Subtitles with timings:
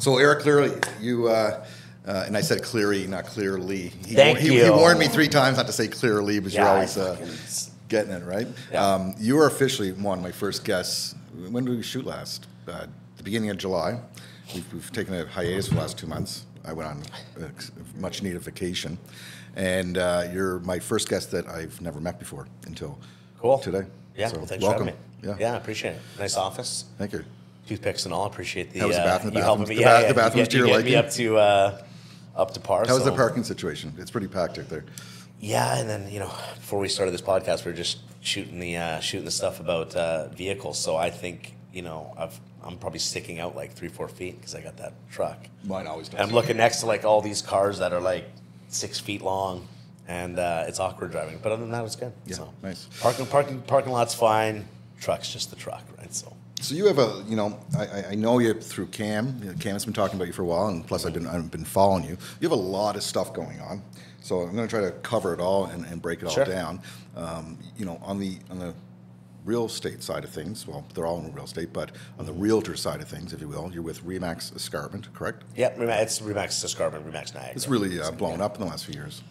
[0.00, 1.28] So Eric, Cleary you.
[1.28, 1.64] Uh,
[2.06, 3.88] uh, and I said clearly, not clearly.
[4.06, 4.64] He, Thank he, you.
[4.64, 7.16] He warned me three times not to say clearly, but Yeah, you're always uh,
[7.88, 8.46] getting it right.
[8.72, 8.82] Yeah.
[8.94, 11.14] Um, you are officially one of my first guests.
[11.50, 12.46] When did we shoot last?
[12.66, 12.86] Uh,
[13.18, 14.00] the beginning of July.
[14.54, 16.46] We've, we've taken a hiatus for the last two months.
[16.64, 17.02] I went on
[17.42, 17.50] a
[18.00, 18.96] much needed vacation,
[19.54, 22.98] and uh, you're my first guest that I've never met before until
[23.38, 23.58] Cool.
[23.58, 23.82] today.
[24.16, 24.86] Yeah, So well, thanks welcome.
[24.86, 25.28] for having me.
[25.28, 25.36] Yeah.
[25.38, 26.00] yeah, I appreciate it.
[26.18, 26.86] Nice office.
[26.96, 27.24] Thank you.
[27.68, 28.26] Toothpicks and all.
[28.26, 28.80] Appreciate the.
[28.80, 29.34] How was the uh, bathroom?
[29.34, 29.74] The you helping me.
[29.76, 31.82] the yeah, ba- yeah, the bathrooms you get, your you get me up to uh,
[32.34, 32.86] up to par.
[32.86, 33.94] The so- parking situation?
[33.98, 34.84] It's pretty packed out there.
[35.40, 38.76] Yeah, and then you know, before we started this podcast, we were just shooting the
[38.76, 40.78] uh, shooting the stuff about uh, vehicles.
[40.78, 44.54] So I think you know, I've, I'm probably sticking out like three, four feet because
[44.54, 45.46] I got that truck.
[45.64, 48.28] Mine always And I'm looking next to like all these cars that are like
[48.68, 49.68] six feet long,
[50.08, 51.38] and uh, it's awkward driving.
[51.42, 52.12] But other than that, it's good.
[52.26, 52.88] Yeah, so, nice.
[53.00, 54.66] Parking, parking, parking lot's fine.
[55.00, 56.12] Truck's just the truck, right?
[56.12, 56.34] So.
[56.60, 59.38] So you have a, you know, I- I, know you through Cam.
[59.40, 61.26] You know, Cam has been talking about you for a while, and plus I've been
[61.26, 62.18] I've been following you.
[62.40, 63.82] You have a lot of stuff going on,
[64.20, 66.80] so I'm going to try to cover it all and, and break it all down.
[67.16, 68.74] Um, you know, on the on the
[69.44, 72.76] real estate side of things, well, they're all in real estate, but on the realtor
[72.76, 75.44] side of things, if you will, you're with Remax Escarpment, correct?
[75.56, 77.54] Yeah, Remax, it's Remax Escarpment, Remax Niagara.
[77.54, 79.22] It's really uh, blown up in the last few years.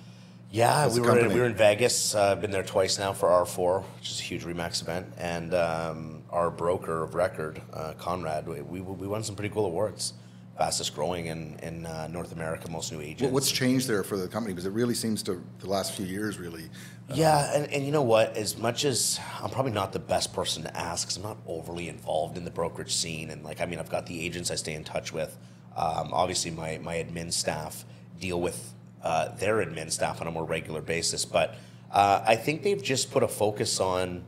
[0.50, 2.16] Yeah, we were, in, we were in Vegas.
[2.16, 5.08] I've uh, been there twice now for R4, which is a huge Remax event.
[5.17, 9.66] And um, our broker of record, uh, Conrad, we, we, we won some pretty cool
[9.66, 10.14] awards.
[10.58, 13.22] Fastest growing in, in uh, North America, most new agents.
[13.22, 14.53] What, what's changed there for the company?
[14.53, 16.69] Because it really seems to the last few years really.
[17.14, 18.36] Yeah, and, and you know what?
[18.36, 21.88] As much as I'm probably not the best person to ask, because I'm not overly
[21.89, 24.73] involved in the brokerage scene, and like I mean, I've got the agents I stay
[24.73, 25.38] in touch with.
[25.75, 27.86] Um, obviously, my my admin staff
[28.19, 31.56] deal with uh, their admin staff on a more regular basis, but
[31.91, 34.25] uh, I think they've just put a focus on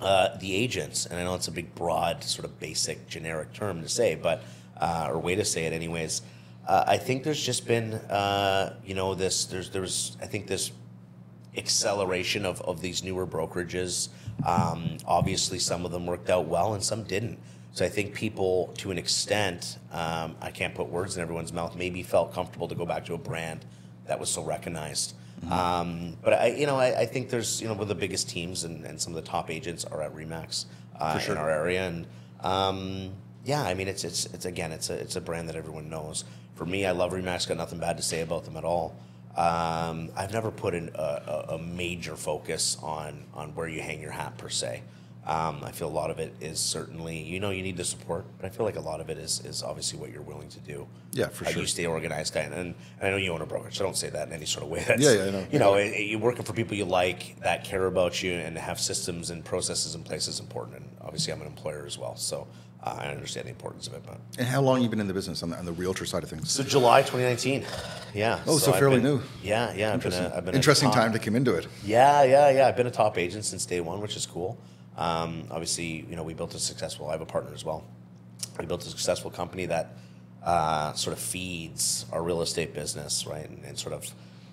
[0.00, 3.82] uh, the agents, and I know it's a big, broad, sort of basic, generic term
[3.82, 4.42] to say, but
[4.80, 6.22] uh, or way to say it, anyways.
[6.66, 9.44] Uh, I think there's just been, uh, you know, this.
[9.46, 10.72] There's there's I think this
[11.56, 14.08] acceleration of, of these newer brokerages.
[14.46, 17.38] Um, obviously, some of them worked out well and some didn't.
[17.72, 21.76] So I think people, to an extent, um, I can't put words in everyone's mouth,
[21.76, 23.64] maybe felt comfortable to go back to a brand
[24.06, 25.14] that was so recognized.
[25.48, 28.28] Um, but I, you know, I, I think there's, you know, one of the biggest
[28.28, 30.66] teams and, and some of the top agents are at Remax
[30.98, 31.34] uh, sure.
[31.34, 32.06] in our area, and
[32.40, 33.12] um,
[33.44, 36.24] yeah, I mean, it's it's it's again, it's a it's a brand that everyone knows.
[36.54, 37.48] For me, I love Remax.
[37.48, 38.94] Got nothing bad to say about them at all.
[39.36, 44.00] Um, I've never put in a, a, a major focus on on where you hang
[44.02, 44.82] your hat per se.
[45.26, 48.24] Um, I feel a lot of it is certainly, you know, you need the support,
[48.38, 50.58] but I feel like a lot of it is, is obviously what you're willing to
[50.60, 50.86] do.
[51.12, 51.60] Yeah, for How sure.
[51.60, 53.96] You stay organized, guy, and, and I know you own a brokerage, so I don't
[53.96, 54.82] say that in any sort of way.
[54.88, 55.46] That's, Yeah, yeah, I know.
[55.52, 58.56] You know, it- it- you're working for people you like that care about you and
[58.56, 60.78] have systems and processes in place is important.
[60.78, 62.48] And obviously, I'm an employer as well, so
[62.82, 64.02] uh, I understand the importance of it.
[64.06, 66.22] But And how long you been in the business on the, on the realtor side
[66.24, 66.50] of things?
[66.50, 67.62] so July 2019,
[68.14, 68.40] yeah.
[68.46, 69.20] Oh, so I've fairly been- new.
[69.42, 69.92] Yeah, yeah.
[69.92, 71.66] I've been Interesting, a, I've been Interesting top- time to come into it.
[71.84, 72.68] yeah, yeah, yeah.
[72.68, 74.56] I've been a top agent since day one, which is cool.
[74.96, 77.08] Um, obviously, you know, we built a successful.
[77.08, 77.84] I have a partner as well.
[78.58, 79.96] We built a successful company that
[80.42, 84.10] uh, sort of feeds our real estate business, right, and, and sort of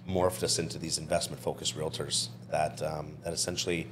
[0.07, 3.87] morphed us into these investment-focused realtors that um, that essentially,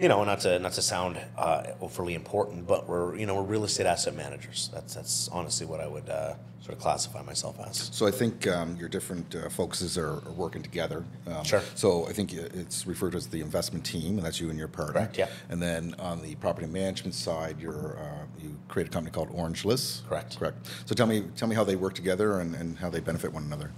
[0.00, 3.42] you know, not to not to sound uh, overly important, but we're you know we're
[3.42, 4.70] real estate asset managers.
[4.72, 7.90] That's that's honestly what I would uh, sort of classify myself as.
[7.92, 11.04] So I think um, your different uh, focuses are, are working together.
[11.26, 11.62] Um, Sure.
[11.74, 14.68] So I think it's referred to as the investment team, and that's you and your
[14.68, 14.94] partner.
[14.94, 15.28] Correct, yeah.
[15.50, 19.66] And then on the property management side, you're uh, you create a company called Orange
[19.66, 20.08] List.
[20.08, 20.38] Correct.
[20.38, 20.66] Correct.
[20.86, 23.44] So tell me tell me how they work together and, and how they benefit one
[23.44, 23.70] another.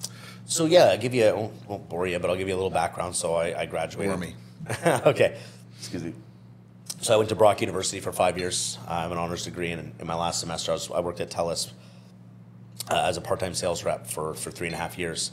[0.45, 2.61] So yeah, I'll give you, I won't, won't bore you, but I'll give you a
[2.63, 3.17] little background.
[3.17, 4.11] So I, I graduated.
[4.13, 4.35] Bore me.
[5.07, 5.39] okay,
[5.83, 6.13] excuse me.
[7.01, 8.79] So I went to Brock University for five years.
[8.87, 11.29] I have an honors degree, and in my last semester, I, was, I worked at
[11.29, 11.73] TELUS
[12.89, 15.33] uh, as a part-time sales rep for, for three and a half years.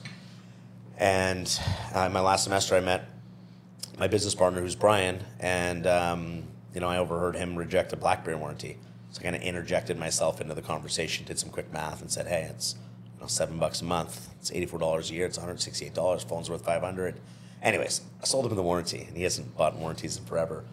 [0.98, 1.48] And
[1.96, 3.08] uh, in my last semester, I met
[4.00, 6.44] my business partner, who's Bryan, and um,
[6.74, 8.78] you know I overheard him reject a BlackBerry warranty.
[9.12, 12.26] So I kind of interjected myself into the conversation, did some quick math, and said,
[12.26, 12.76] "Hey, it's
[13.16, 14.30] you know, seven bucks a month.
[14.40, 15.28] It's eighty-four dollars a year.
[15.28, 16.24] It's one hundred sixty-eight dollars.
[16.24, 17.20] Phone's worth five hundred.
[17.62, 20.64] Anyways, I sold him the warranty, and he hasn't bought warranties in forever.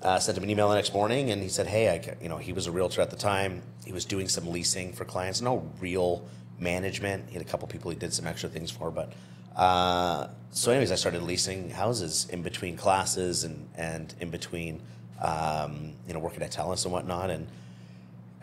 [0.00, 2.38] Uh, sent him an email the next morning, and he said, "Hey, I, you know,
[2.38, 3.62] he was a realtor at the time.
[3.84, 6.24] He was doing some leasing for clients, no real
[6.58, 7.28] management.
[7.28, 9.12] He had a couple people he did some extra things for, but
[9.56, 14.80] uh, so, anyways, I started leasing houses in between classes and and in between,
[15.20, 17.46] um, you know, working at TELUS and whatnot, and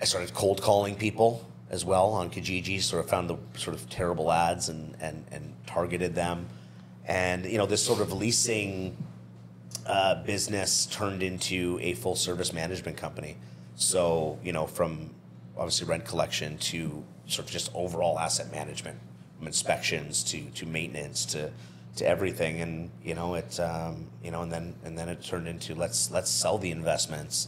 [0.02, 2.82] I started cold calling people as well on Kijiji.
[2.82, 6.48] Sort of found the sort of terrible ads and and and targeted them,
[7.06, 8.96] and you know, this sort of leasing
[9.86, 13.38] uh, business turned into a full service management company.
[13.76, 15.10] So, you know, from
[15.58, 18.98] obviously rent collection to sort of just overall asset management,
[19.38, 21.52] from inspections to to maintenance to
[21.96, 25.48] to everything, and you know it, um, you know, and then and then it turned
[25.48, 27.48] into let's let's sell the investments.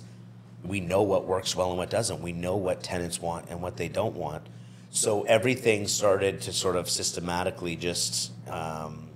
[0.64, 2.22] We know what works well and what doesn't.
[2.22, 4.44] We know what tenants want and what they don't want.
[4.92, 9.08] So everything started to sort of systematically just um,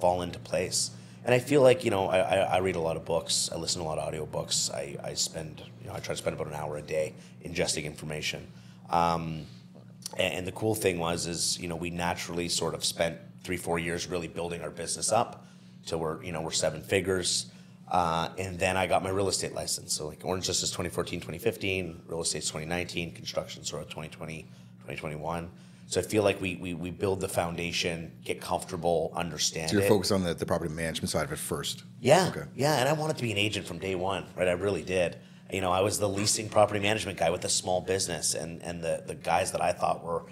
[0.00, 0.90] fall into place.
[1.24, 3.50] And I feel like you know I, I, read a lot of books.
[3.52, 4.72] I listen to a lot of audiobooks.
[4.72, 7.14] I, I spend you know I try to spend about an hour a day
[7.44, 8.46] ingesting information.
[8.88, 9.44] Um,
[10.16, 13.58] and, and the cool thing was is you know we naturally sort of spent three
[13.58, 15.46] four years really building our business up
[15.84, 17.46] till we're you know we're seven figures.
[17.90, 19.92] Uh, and then I got my real estate license.
[19.92, 25.50] So like Orange Justice 2014, 2015, real estate's 2019, construction sort of 2020, 2021.
[25.90, 29.84] So I feel like we, we, we build the foundation, get comfortable, understand So you're
[29.84, 29.88] it.
[29.88, 31.82] focused on the, the property management side of it first.
[32.00, 32.44] Yeah, Okay.
[32.54, 34.46] yeah, and I wanted to be an agent from day one, right?
[34.46, 35.16] I really did.
[35.52, 38.80] You know, I was the leasing property management guy with a small business, and and
[38.80, 40.26] the the guys that I thought were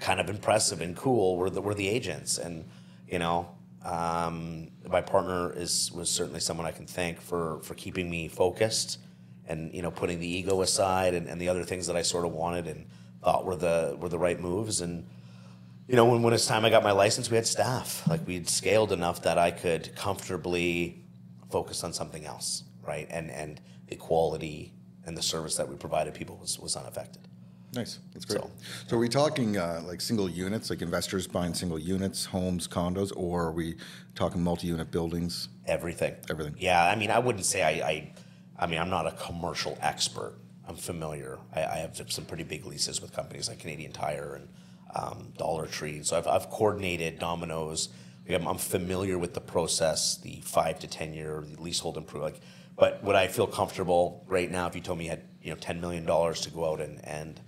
[0.00, 2.64] kind of impressive and cool were the were the agents, and
[3.06, 3.48] you know,
[3.84, 8.98] um, my partner is was certainly someone I can thank for for keeping me focused,
[9.46, 12.24] and you know, putting the ego aside and, and the other things that I sort
[12.26, 12.86] of wanted and
[13.22, 15.06] thought were the were the right moves, and
[15.88, 18.02] you know, when, when it's time I got my license, we had staff.
[18.08, 21.04] Like we'd scaled enough that I could comfortably
[21.50, 23.06] focus on something else, right?
[23.10, 24.72] And and the quality
[25.04, 27.22] and the service that we provided people was, was unaffected.
[27.74, 27.98] Nice.
[28.12, 28.40] That's great.
[28.40, 28.50] So,
[28.88, 33.12] So- are we talking uh, like single units, like investors buying single units, homes, condos,
[33.14, 33.76] or are we
[34.14, 35.48] talking multi-unit buildings?
[35.66, 36.14] Everything.
[36.30, 36.56] Everything.
[36.58, 38.12] Yeah, I mean, I wouldn't say I, I,
[38.58, 40.34] I mean, I'm not a commercial expert.
[40.68, 41.38] I'm familiar.
[41.54, 44.48] I, I have some pretty big leases with companies like Canadian Tire and
[44.94, 46.02] um, Dollar Tree.
[46.02, 47.88] So I've, I've coordinated Domino's.
[48.28, 52.34] I'm, I'm familiar with the process, the five to ten year the leasehold improvement.
[52.34, 52.42] Like,
[52.76, 55.56] but would I feel comfortable right now if you told me you had you know
[55.56, 57.40] ten million dollars to go out and and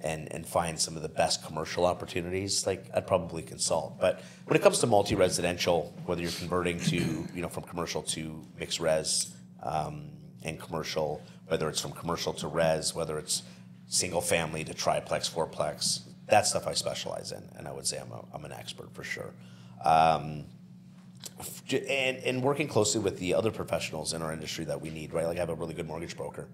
[0.00, 3.98] and and find some of the best commercial opportunities, like I'd probably consult.
[3.98, 8.46] But when it comes to multi-residential, whether you're converting to you know from commercial to
[8.58, 10.10] mixed res um,
[10.44, 13.42] and commercial, whether it's from commercial to res, whether it's
[13.88, 18.12] single family to triplex, fourplex, that stuff I specialize in, and I would say I'm
[18.12, 19.32] a, I'm an expert for sure.
[19.84, 20.44] Um,
[21.70, 25.26] and and working closely with the other professionals in our industry that we need, right?
[25.26, 26.48] Like I have a really good mortgage broker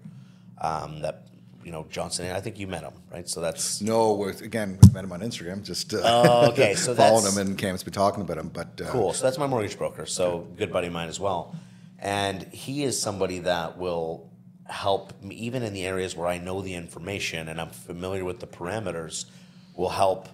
[0.61, 1.27] um, that
[1.63, 2.31] you know Johnson.
[2.31, 3.27] I think you met him, right?
[3.27, 5.63] So that's No, again, we met him on Instagram.
[5.63, 8.49] Just uh, Oh, okay, so following him and Cam's been talking about him.
[8.49, 9.13] But uh, cool.
[9.13, 10.05] So that's my mortgage broker.
[10.05, 11.55] So good buddy of mine as well,
[11.99, 14.29] and he is somebody that will
[14.67, 18.39] help me even in the areas where I know the information and I'm familiar with
[18.39, 19.25] the parameters.
[19.75, 20.29] Will help.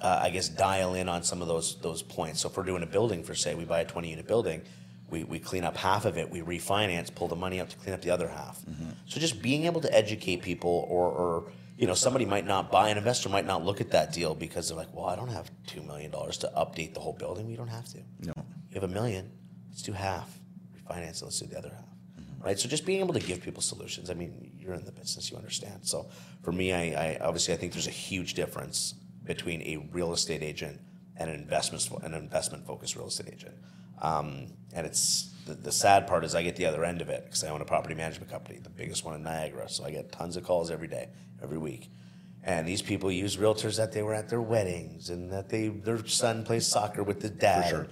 [0.00, 2.40] Uh, I guess dial in on some of those those points.
[2.40, 4.62] So if we're doing a building for say we buy a 20 unit building,
[5.10, 7.92] we, we clean up half of it, we refinance, pull the money up to clean
[7.94, 8.60] up the other half.
[9.06, 12.88] So just being able to educate people or, or you know somebody might not buy
[12.88, 15.50] an investor might not look at that deal because they're like, well, I don't have
[15.66, 17.46] two million dollars to update the whole building.
[17.46, 17.98] We don't have to.
[18.20, 18.32] No.
[18.70, 19.30] You have a million.
[19.70, 20.38] Let's do half.
[20.88, 21.24] Refinance it.
[21.26, 21.84] Let's do the other half.
[22.44, 22.58] Right.
[22.58, 24.10] So just being able to give people solutions.
[24.10, 25.86] I mean, you're in the business, you understand.
[25.86, 26.10] So
[26.42, 28.94] for me, I, I obviously I think there's a huge difference
[29.24, 30.80] between a real estate agent
[31.16, 33.54] and an investment an investment focused real estate agent.
[34.00, 37.24] Um, and it's the, the sad part is I get the other end of it
[37.24, 39.68] because I own a property management company, the biggest one in Niagara.
[39.68, 41.08] So I get tons of calls every day,
[41.42, 41.90] every week.
[42.44, 46.04] And these people use realtors that they were at their weddings and that they their
[46.06, 47.68] son plays soccer with the dad.
[47.68, 47.86] sure.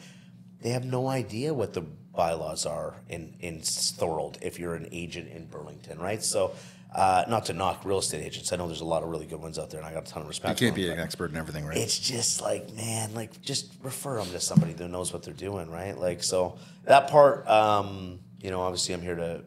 [0.61, 5.29] They have no idea what the bylaws are in in Thorold if you're an agent
[5.29, 6.23] in Burlington, right?
[6.23, 6.53] So,
[6.95, 9.41] uh, not to knock real estate agents, I know there's a lot of really good
[9.41, 10.61] ones out there, and I got a ton of respect.
[10.61, 11.77] you can't be them, an expert in everything, right?
[11.77, 15.71] it's just like man like just refer them to somebody that knows what they're doing
[15.71, 19.43] right like so that part um, you know obviously i'm here to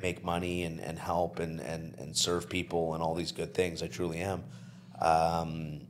[0.00, 3.82] make money and, and help and, and, and serve people and all these good things
[3.82, 4.42] i truly am
[5.00, 5.80] um,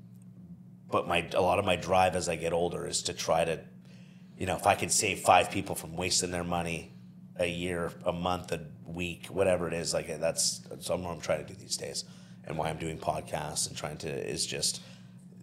[0.91, 3.61] but my a lot of my drive as i get older is to try to
[4.39, 6.93] you know if i could save five people from wasting their money
[7.37, 11.53] a year a month a week whatever it is like that's what i'm trying to
[11.53, 12.05] do these days
[12.47, 14.81] and why i'm doing podcasts and trying to is just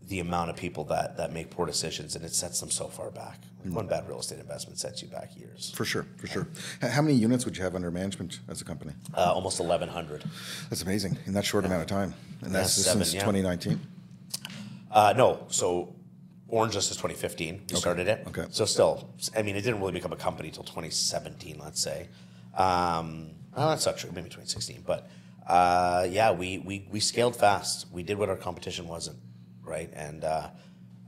[0.07, 3.09] the amount of people that that make poor decisions and it sets them so far
[3.09, 3.39] back.
[3.63, 5.73] One bad real estate investment sets you back years.
[5.75, 6.47] For sure, for sure.
[6.81, 8.93] How many units would you have under management as a company?
[9.17, 10.23] Uh, almost eleven hundred.
[10.69, 12.13] That's amazing in that short amount of time.
[12.43, 13.21] And that's Yeah, seven, since yeah.
[13.21, 13.79] 2019.
[14.91, 15.94] Uh, no, so
[16.47, 17.63] Orange Justice 2015.
[17.69, 18.23] We started it.
[18.27, 18.45] okay.
[18.51, 22.07] So still, I mean, it didn't really become a company until 2017, let's say.
[22.55, 24.11] Um, well, that's not true.
[24.11, 25.09] Maybe 2016, but
[25.47, 27.87] uh, yeah, we, we we scaled fast.
[27.91, 29.17] We did what our competition wasn't,
[29.63, 29.89] right?
[29.93, 30.49] And uh,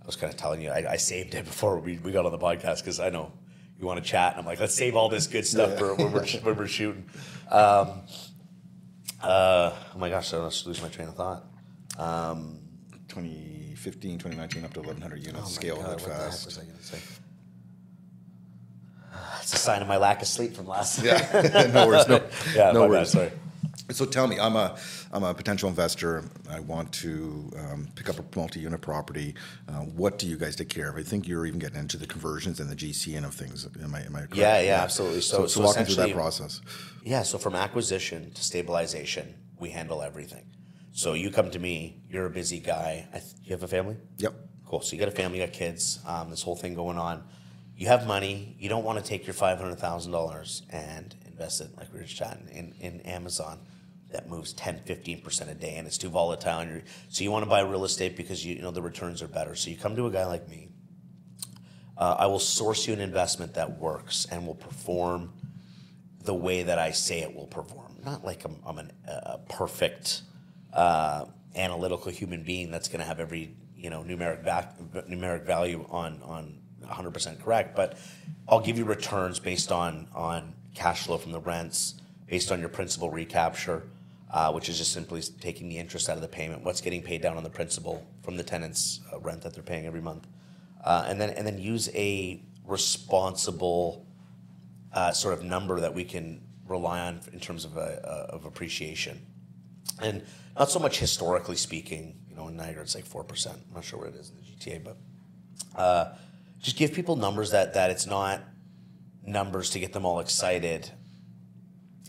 [0.01, 2.31] I was kind of telling you, I, I saved it before we, we got on
[2.31, 3.31] the podcast because I know
[3.79, 6.11] you want to chat, and I'm like, let's save all this good stuff for when
[6.11, 7.05] we're when we're shooting.
[7.51, 8.01] Um,
[9.21, 11.43] uh, oh my gosh, I just lose my train of thought.
[11.97, 12.59] Um,
[13.83, 16.45] 2015, 2019, up to 1,100 units, oh my scaled God, it the heck fast.
[16.45, 16.97] was I gonna say?
[19.41, 21.05] It's a sign of my lack of sleep from last night.
[21.31, 22.07] Yeah, no worries.
[22.07, 22.21] No,
[22.55, 23.09] Yeah, no my bad, worries.
[23.11, 23.31] sorry.
[23.91, 24.77] So tell me, I'm a
[25.13, 26.25] I'm a potential investor.
[26.49, 29.33] I want to um, pick up a multi-unit property.
[29.69, 30.97] Uh, what do you guys take care of?
[30.97, 33.65] I think you're even getting into the conversions and the GCN of things.
[33.81, 34.35] Am I, am I correct?
[34.35, 35.21] Yeah, yeah, absolutely.
[35.21, 36.59] So, So- so, so walk me through that process.
[37.05, 40.43] Yeah, so from acquisition to stabilization, we handle everything.
[40.97, 43.07] So you come to me, you're a busy guy.
[43.13, 43.97] I th- you have a family?
[44.17, 44.33] Yep.
[44.65, 44.81] Cool.
[44.81, 47.23] So you got a family, you got kids, um, this whole thing going on.
[47.75, 48.55] You have money.
[48.57, 51.99] You don't want to take your five hundred thousand dollars and invest it, like we
[51.99, 53.59] were just chatting, in, in Amazon
[54.09, 56.61] that moves 10, 15 percent a day, and it's too volatile.
[56.61, 59.21] And you're, so you want to buy real estate because you, you know the returns
[59.21, 59.53] are better.
[59.53, 60.69] So you come to a guy like me.
[61.95, 65.31] Uh, I will source you an investment that works and will perform
[66.23, 67.99] the way that I say it will perform.
[68.03, 70.23] Not like I'm, I'm an, a perfect
[70.77, 74.43] uh, analytical human being that's going to have every you know numeric
[75.09, 77.97] numeric value on on 100% correct, but
[78.47, 81.95] I'll give you returns based on on cash flow from the rents,
[82.27, 83.83] based on your principal recapture,
[84.31, 87.21] uh, which is just simply taking the interest out of the payment, what's getting paid
[87.21, 90.27] down on the principal from the tenants' uh, rent that they're paying every month,
[90.85, 94.05] uh, and then and then use a responsible
[94.93, 97.81] uh, sort of number that we can rely on in terms of, uh,
[98.29, 99.25] of appreciation.
[100.01, 100.23] And
[100.57, 103.47] not so much historically speaking, you know, in Niagara it's like 4%.
[103.53, 104.97] I'm not sure what it is in the GTA, but
[105.79, 106.13] uh,
[106.61, 108.41] just give people numbers that, that it's not
[109.25, 110.89] numbers to get them all excited,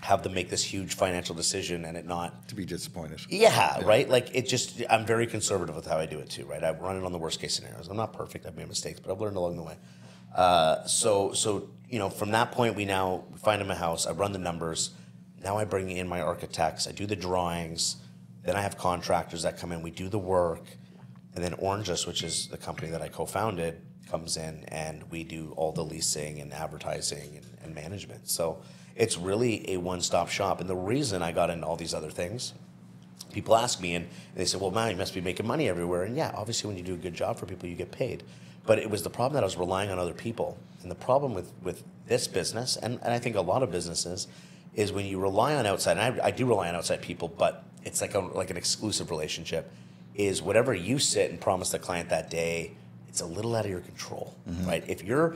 [0.00, 3.20] have them make this huge financial decision and it not To be disappointed.
[3.28, 4.08] yeah, right.
[4.08, 6.62] Like it just, I'm very conservative with how I do it too, right?
[6.62, 7.88] I run it on the worst case scenarios.
[7.88, 8.46] I'm not perfect.
[8.46, 9.76] I've made mistakes, but I've learned along the way.
[10.34, 14.06] Uh, so, so you know, from that point, we now find him a house.
[14.06, 14.90] I run the numbers.
[15.42, 16.86] Now I bring in my architects.
[16.86, 17.96] I do the drawings.
[18.42, 19.82] Then I have contractors that come in.
[19.82, 20.64] We do the work,
[21.34, 23.80] and then Orangeus, which is the company that I co-founded,
[24.10, 28.26] comes in and we do all the leasing and advertising and, and management.
[28.26, 28.58] So
[28.96, 30.60] it's really a one-stop shop.
[30.60, 32.54] And the reason I got into all these other things
[33.32, 36.04] people ask me and they say, well, man, you must be making money everywhere.
[36.04, 38.22] And yeah, obviously, when you do a good job for people, you get paid.
[38.66, 40.58] But it was the problem that I was relying on other people.
[40.82, 44.28] And the problem with, with this business, and, and I think a lot of businesses,
[44.78, 47.64] is when you rely on outside, and I, I do rely on outside people, but
[47.82, 49.72] it's like, a, like an exclusive relationship,
[50.14, 52.76] is whatever you sit and promise the client that day,
[53.08, 54.68] it's a little out of your control, mm-hmm.
[54.68, 54.84] right?
[54.86, 55.34] If you're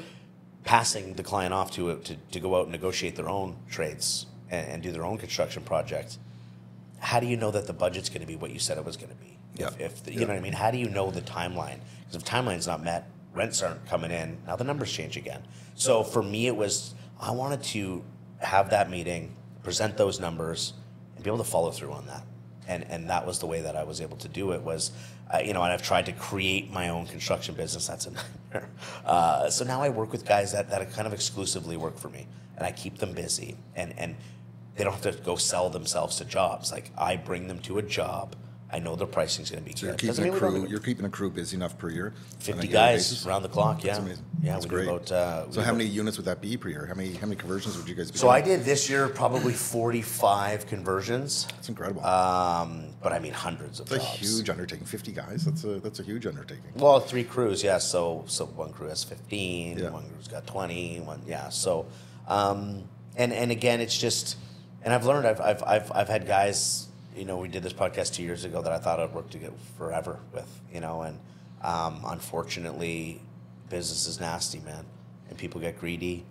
[0.63, 4.65] passing the client off to, to, to go out and negotiate their own trades and,
[4.69, 6.19] and do their own construction project,
[7.01, 8.97] how do you know that the budget's going to be what you said it was
[8.97, 9.37] going to be?
[9.57, 9.67] Yeah.
[9.67, 10.27] If, if the, you Yeah.
[10.27, 11.81] know what I mean, how do you know the timeline?
[12.07, 14.39] Because if timeline's not met, rents aren't coming in.
[14.47, 15.43] Now the numbers change again.
[15.75, 18.05] So for me, it was I wanted to
[18.43, 20.75] have that meeting, present those numbers,
[21.15, 22.25] and be able to follow through on that.
[22.69, 24.63] And and that was the way that I was able to do it.
[24.63, 24.93] Was
[25.33, 27.87] uh, you know, and I've tried to create my own construction business.
[27.87, 28.69] That's a nightmare.
[29.05, 32.27] Uh, so now I work with guys that that kind of exclusively work for me,
[32.57, 34.15] and I keep them busy and and
[34.77, 36.73] they don't have to go sell themselves to jobs.
[36.73, 38.37] Like I bring them to a job.
[38.75, 40.67] I know their pricing's going to be So you're keeping a crew.
[40.67, 42.15] You're keeping a crew busy enough per year.
[42.39, 43.85] 50 guys around the clock.
[43.85, 44.25] Yeah, That's amazing.
[44.43, 44.53] yeah.
[44.55, 44.89] That's we great.
[44.89, 45.13] about.
[45.13, 46.87] Uh, we So how many units would that be per year?
[46.87, 48.17] How many how many conversions would you guys be?
[48.19, 52.03] So I did this year probably 45 conversions, That's incredible.
[52.05, 54.19] um, but I mean hundreds of a jobs.
[54.19, 54.87] huge undertaking.
[54.87, 55.45] Fifty guys.
[55.45, 56.73] That's a that's a huge undertaking.
[56.77, 57.77] Well, three crews, yeah.
[57.79, 59.91] So so one crew has 15, Yeah.
[59.91, 61.51] one crew's got 20, one yeah.
[61.51, 61.87] So
[62.27, 62.85] um,
[63.17, 64.37] and and again, it's just
[64.83, 66.89] and I've learned I've I've I've, I've had guys.
[67.15, 69.39] You know, we did this podcast two years ago that I thought I'd work to
[69.39, 70.61] get forever with.
[70.73, 71.19] You know, and
[71.63, 73.21] um, unfortunately,
[73.69, 74.85] business is nasty, man,
[75.29, 76.25] and people get greedy.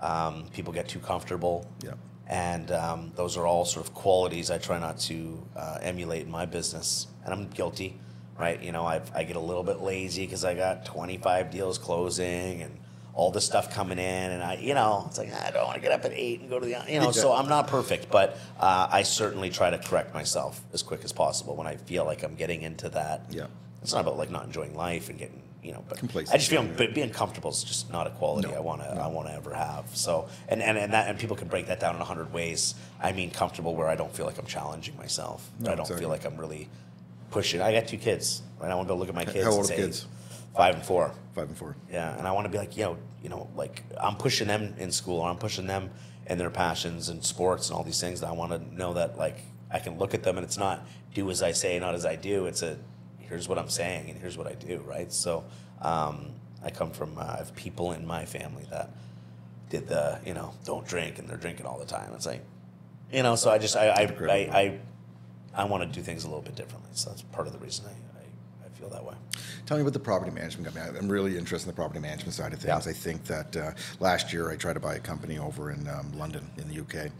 [0.00, 1.66] Um, people get too comfortable.
[1.82, 1.94] Yeah.
[2.28, 6.30] And um, those are all sort of qualities I try not to uh, emulate in
[6.30, 7.06] my business.
[7.24, 7.98] And I'm guilty,
[8.38, 8.60] right?
[8.60, 12.62] You know, I've, I get a little bit lazy because I got 25 deals closing
[12.62, 12.78] and
[13.16, 14.30] all this stuff coming in.
[14.30, 16.50] And I, you know, it's like, I don't want to get up at eight and
[16.50, 19.78] go to the, you know, so I'm not perfect, but uh, I certainly try to
[19.78, 23.22] correct myself as quick as possible when I feel like I'm getting into that.
[23.30, 23.46] Yeah.
[23.80, 25.98] It's not about like not enjoying life and getting, you know, but
[26.30, 26.86] I just feel yeah.
[26.88, 29.00] being comfortable is just not a quality No, I want to no.
[29.00, 29.84] I want to ever have.
[29.94, 32.74] So and, and and that and people can break that down in a hundred ways.
[33.00, 35.48] I mean, comfortable where I don't feel like I'm challenging myself.
[35.60, 36.02] No, I don't exactly.
[36.02, 36.68] feel like I'm really
[37.30, 37.60] pushing.
[37.60, 38.70] I got two kids, right?
[38.70, 39.44] I want to to look at my kids.
[39.44, 40.06] how old are say, kids?
[40.56, 41.12] Five and four.
[41.34, 41.76] Five and four.
[41.90, 44.90] Yeah, and I want to be like, yo, you know, like I'm pushing them in
[44.90, 45.90] school, or I'm pushing them
[46.26, 48.20] in their passions and sports and all these things.
[48.20, 49.38] That I want to know that like
[49.70, 52.16] I can look at them and it's not do as I say, not as I
[52.16, 52.46] do.
[52.46, 52.78] It's a
[53.18, 55.12] here's what I'm saying and here's what I do, right?
[55.12, 55.44] So
[55.82, 56.32] um,
[56.64, 58.90] I come from uh, I have people in my family that
[59.68, 62.12] did the you know don't drink and they're drinking all the time.
[62.14, 62.42] It's like
[63.12, 64.56] you know, so I just I I I, Incredible.
[64.56, 64.78] I
[65.54, 66.90] I want to do things a little bit differently.
[66.94, 69.14] So that's part of the reason I, I, I feel that way.
[69.66, 70.96] Tell me about the property management company.
[70.96, 72.86] I'm really interested in the property management side of things.
[72.86, 72.90] Yeah.
[72.90, 76.12] I think that uh, last year I tried to buy a company over in um,
[76.16, 77.10] London, in the UK,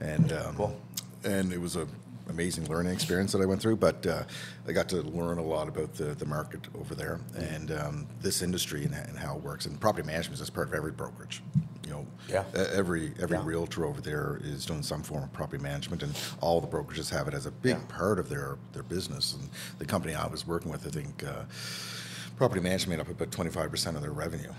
[0.00, 0.80] and um, Cool.
[1.22, 1.86] and it was a
[2.28, 3.76] amazing learning experience that I went through.
[3.76, 4.24] But uh,
[4.66, 8.42] I got to learn a lot about the, the market over there and um, this
[8.42, 9.66] industry and, and how it works.
[9.66, 11.40] And property management is part of every brokerage.
[11.84, 12.44] You know, Yeah.
[12.54, 13.44] every every Yeah.
[13.44, 17.26] realtor over there is doing some form of property management, and all the brokerages have
[17.28, 17.96] it as a big Yeah.
[17.96, 19.32] part of their their business.
[19.34, 19.48] And
[19.78, 21.24] the company I was working with, I think.
[21.24, 21.44] Uh,
[22.38, 24.50] property management made up about 25% of their revenue,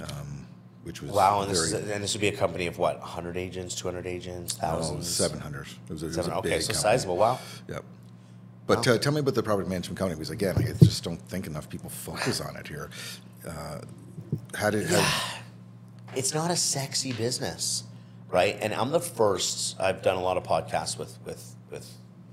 [0.00, 0.46] um,
[0.84, 2.98] which was Wow, and very, this, is, and this would be a company of what,
[3.00, 5.06] 100 agents, 200 agents, thousands?
[5.08, 5.66] 700.
[5.66, 6.82] It was a, it was a okay, big so company.
[6.82, 7.16] sizable.
[7.18, 7.38] Wow.
[7.68, 7.84] Yep.
[8.66, 11.46] But uh, tell me about the property management company, because again, I just don't think
[11.46, 12.88] enough people focus on it here.
[13.46, 13.80] Uh,
[14.54, 15.02] how did, how,
[16.16, 17.84] it's not a sexy business,
[18.30, 18.56] right?
[18.60, 19.78] And I'm the first.
[19.78, 21.88] I've done a lot of podcasts with with with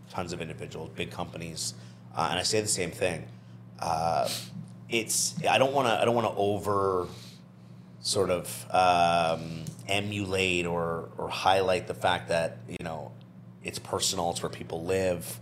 [0.10, 1.74] tons of individuals, big companies,
[2.16, 3.26] uh, and I say the same thing.
[3.80, 4.30] Uh,
[4.90, 7.08] it's I don't want to I don't want to over
[8.02, 13.12] sort of um, emulate or or highlight the fact that you know
[13.64, 15.40] it's personal, it's where people live,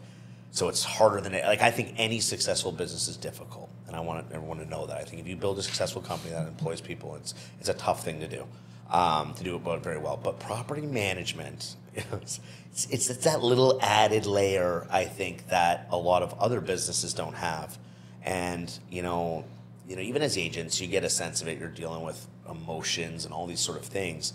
[0.51, 1.45] so it's harder than it.
[1.45, 4.97] Like I think any successful business is difficult, and I want everyone to know that.
[4.97, 8.05] I think if you build a successful company that employs people, it's it's a tough
[8.05, 8.45] thing to do,
[8.89, 10.17] um, to do it very well.
[10.21, 12.39] But property management, it's,
[12.71, 17.35] it's it's that little added layer I think that a lot of other businesses don't
[17.35, 17.77] have,
[18.23, 19.43] and you know,
[19.89, 21.59] you know, even as agents, you get a sense of it.
[21.59, 24.33] You're dealing with emotions and all these sort of things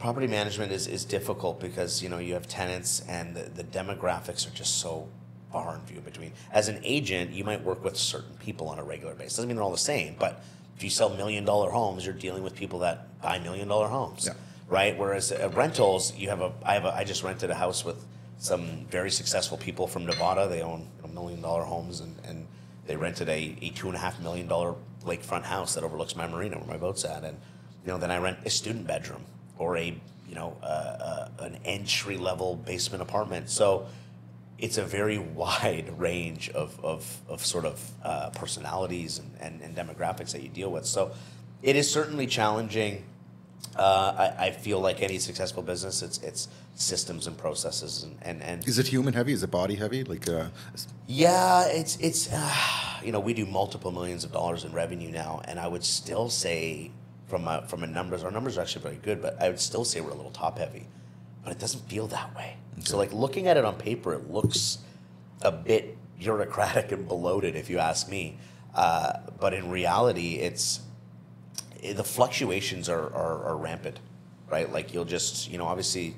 [0.00, 4.46] property management is, is difficult because you know you have tenants and the, the demographics
[4.46, 5.08] are just so
[5.54, 6.32] far and few between.
[6.52, 9.36] As an agent you might work with certain people on a regular basis.
[9.36, 10.42] Doesn't mean they're all the same but
[10.76, 14.26] if you sell million dollar homes you're dealing with people that buy million dollar homes
[14.26, 14.34] Yeah.
[14.68, 14.98] right?
[14.98, 18.04] Whereas rentals you have a i have a i just rented a house with
[18.38, 20.48] some very successful people from nevada.
[20.48, 22.46] They own you know, million dollar homes and, and
[22.88, 26.26] they rented a, a two and a half million dollar lakefront house that overlooks my
[26.26, 27.22] marina where my boat's at.
[27.22, 27.36] And
[27.84, 29.22] you know then i rent a student bedroom
[29.58, 29.86] or a
[30.28, 33.48] you know uh, uh, an entry level basement apartment.
[33.60, 33.86] So
[34.64, 39.76] it's a very wide range of, of, of sort of uh, personalities and, and, and
[39.76, 40.86] demographics that you deal with.
[40.86, 41.12] So
[41.62, 43.04] it is certainly challenging.
[43.76, 48.42] Uh, I, I feel like any successful business, it's it's systems and processes and and,
[48.42, 49.32] and is it human heavy?
[49.32, 50.04] Is it body heavy?
[50.04, 50.48] Like, uh,
[51.08, 52.54] yeah, it's it's uh,
[53.02, 56.28] you know we do multiple millions of dollars in revenue now, and I would still
[56.30, 56.92] say
[57.26, 59.84] from a, from a numbers, our numbers are actually very good, but I would still
[59.84, 60.86] say we're a little top heavy,
[61.42, 62.56] but it doesn't feel that way.
[62.80, 64.78] So like looking at it on paper, it looks
[65.42, 68.38] a bit bureaucratic and bloated, if you ask me.
[68.74, 70.80] Uh, but in reality, it's
[71.82, 74.00] eh, the fluctuations are, are, are rampant,
[74.50, 74.72] right?
[74.72, 76.16] Like you'll just, you know, obviously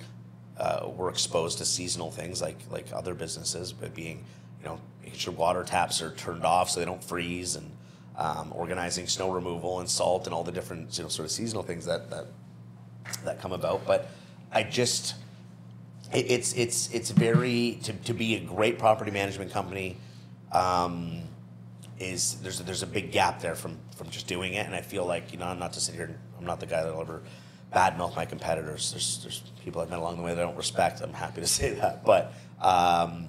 [0.59, 4.25] uh, we're exposed to seasonal things like like other businesses, but being,
[4.61, 7.71] you know, making sure water taps are turned off so they don't freeze, and
[8.17, 11.63] um, organizing snow removal and salt and all the different, you know, sort of seasonal
[11.63, 12.27] things that that
[13.25, 13.87] that come about.
[13.87, 14.09] But
[14.51, 15.15] I just,
[16.17, 19.97] it, it's it's it's very to, to be a great property management company.
[20.53, 21.23] Um,
[21.99, 24.81] is there's a, there's a big gap there from from just doing it, and I
[24.81, 26.05] feel like you know I'm not to sit here.
[26.05, 27.23] and I'm not the guy that'll ever
[27.75, 28.91] badmouth my competitors.
[28.93, 31.01] There's there's people I've met along the way that I don't respect.
[31.01, 33.29] I'm happy to say that, but um,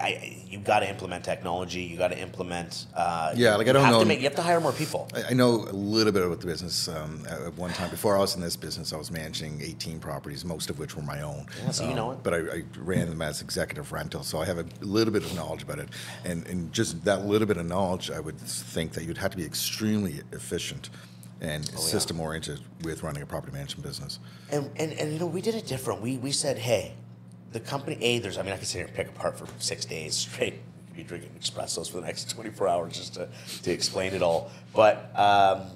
[0.00, 1.82] I, you got to implement technology.
[1.82, 2.86] You got to implement.
[2.94, 5.08] Uh, Yeah, like, I don't have know- To make, you have to hire more people.
[5.14, 6.88] I, I know a little bit about the business.
[6.88, 10.44] Um, at one time, before I was in this business, I was managing 18 properties,
[10.44, 11.46] most of which were my own.
[11.64, 12.22] Yeah, so you Um, know it.
[12.22, 15.34] But I, I ran them as executive rental, so I have a little bit of
[15.34, 15.88] knowledge about it.
[16.24, 19.36] And, and just that little bit of knowledge, I would think that you'd have to
[19.36, 20.90] be extremely efficient
[21.40, 24.18] and Oh, system oriented with running a property management business.
[24.50, 26.00] And, and, and you know, we did it different.
[26.00, 26.94] We, we said, hey,
[27.54, 29.84] the company A, there's, I mean, I could sit here and pick apart for six
[29.84, 30.54] days straight.
[30.94, 33.28] Be drinking espressos for the next 24 hours just to,
[33.62, 34.50] to explain it all.
[34.74, 35.68] But um,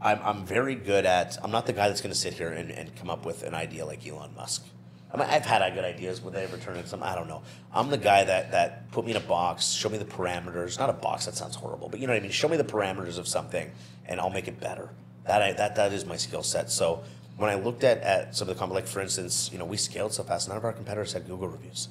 [0.00, 2.70] I'm, I'm very good at, I'm not the guy that's going to sit here and,
[2.70, 4.64] and come up with an idea like Elon Musk.
[5.12, 6.22] I mean, I've had good ideas.
[6.22, 7.08] Would they ever turn into something?
[7.08, 7.42] I don't know.
[7.72, 10.78] I'm the guy that, that put me in a box, show me the parameters.
[10.78, 12.30] Not a box, that sounds horrible, but you know what I mean?
[12.30, 13.70] Show me the parameters of something
[14.06, 14.88] and I'll make it better.
[15.26, 16.70] That, I, that, that is my skill set.
[16.70, 17.04] So
[17.38, 19.76] when I looked at, at some of the companies, like for instance, you know, we
[19.76, 21.88] scaled so fast, none of our competitors had Google reviews.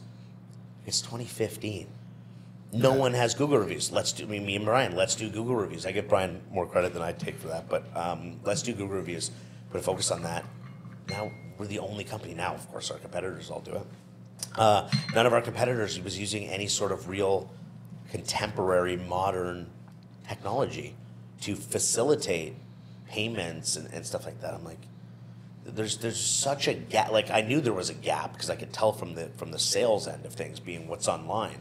[0.85, 1.87] It's 2015.
[2.73, 3.89] No one has Google reviews.
[3.89, 4.93] Let's do me, me and Bryan.
[4.95, 5.85] Let's do Google reviews.
[5.85, 8.97] I give Bryan more credit than I take for that, but um, let's do Google
[8.97, 9.31] reviews.
[9.71, 10.43] Put a focus on that.
[11.09, 12.33] Now we're the only company.
[12.33, 13.85] Now, of course, our competitors all do it.
[14.55, 17.49] Uh, none of our competitors was using any sort of real
[18.11, 19.69] contemporary modern
[20.27, 20.93] technology
[21.41, 22.53] to facilitate
[23.07, 24.53] payments and, and stuff like that.
[24.53, 24.81] I'm like,
[25.67, 27.11] there's there's such a gap.
[27.11, 29.59] Like I knew there was a gap because I could tell from the from the
[29.59, 31.59] sales end of things, being what's online.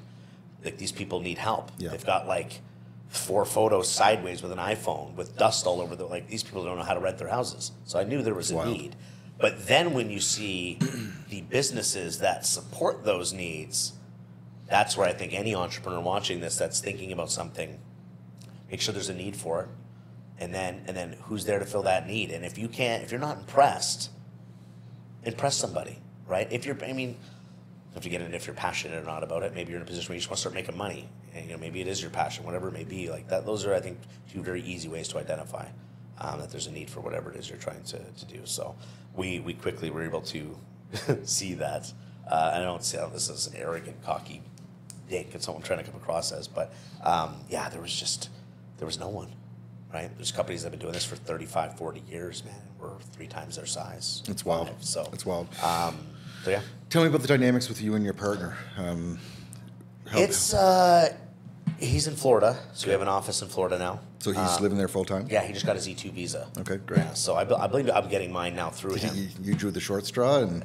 [0.64, 1.70] Like these people need help.
[1.78, 1.90] Yeah.
[1.90, 2.60] They've got like
[3.08, 6.76] four photos sideways with an iPhone with dust all over the like these people don't
[6.76, 7.72] know how to rent their houses.
[7.84, 8.68] So I knew there was a Wild.
[8.76, 8.96] need.
[9.38, 10.78] But then when you see
[11.28, 13.92] the businesses that support those needs,
[14.68, 17.78] that's where I think any entrepreneur watching this that's thinking about something,
[18.70, 19.68] make sure there's a need for it.
[20.38, 22.30] And then and then who's there to fill that need?
[22.30, 24.10] And if you can't if you're not impressed,
[25.24, 26.46] impress somebody, right?
[26.50, 27.16] If you're I mean,
[27.96, 29.54] if you get in if you're passionate or not about it.
[29.54, 31.08] Maybe you're in a position where you just want to start making money.
[31.34, 33.10] And you know, maybe it is your passion, whatever it may be.
[33.10, 33.98] Like that those are I think
[34.30, 35.66] two very easy ways to identify
[36.18, 38.40] um, that there's a need for whatever it is you're trying to, to do.
[38.44, 38.74] So
[39.14, 40.56] we we quickly were able to
[41.24, 41.92] see that.
[42.30, 44.42] Uh, I don't say this as an arrogant, cocky
[45.08, 48.28] dink and someone trying to come across as, but um, yeah, there was just
[48.78, 49.28] there was no one.
[49.96, 50.10] Right?
[50.18, 52.54] There's companies that have been doing this for 35, 40 years, man.
[52.78, 54.22] We're three times their size.
[54.28, 54.68] It's wild.
[54.80, 55.48] So It's wild.
[55.64, 55.96] Um,
[56.44, 56.60] so yeah.
[56.90, 58.58] Tell me about the dynamics with you and your partner.
[58.76, 59.18] Um,
[60.12, 61.14] It's uh,
[61.78, 64.00] he's in Florida, so we have an office in Florida now.
[64.18, 65.28] so he's living there full time.
[65.30, 66.46] Yeah, he just got his E two visa.
[66.58, 66.98] Okay, great.
[66.98, 69.14] Yeah, so I, I believe I'm getting mine now through him.
[69.16, 70.62] You, you drew the short straw, and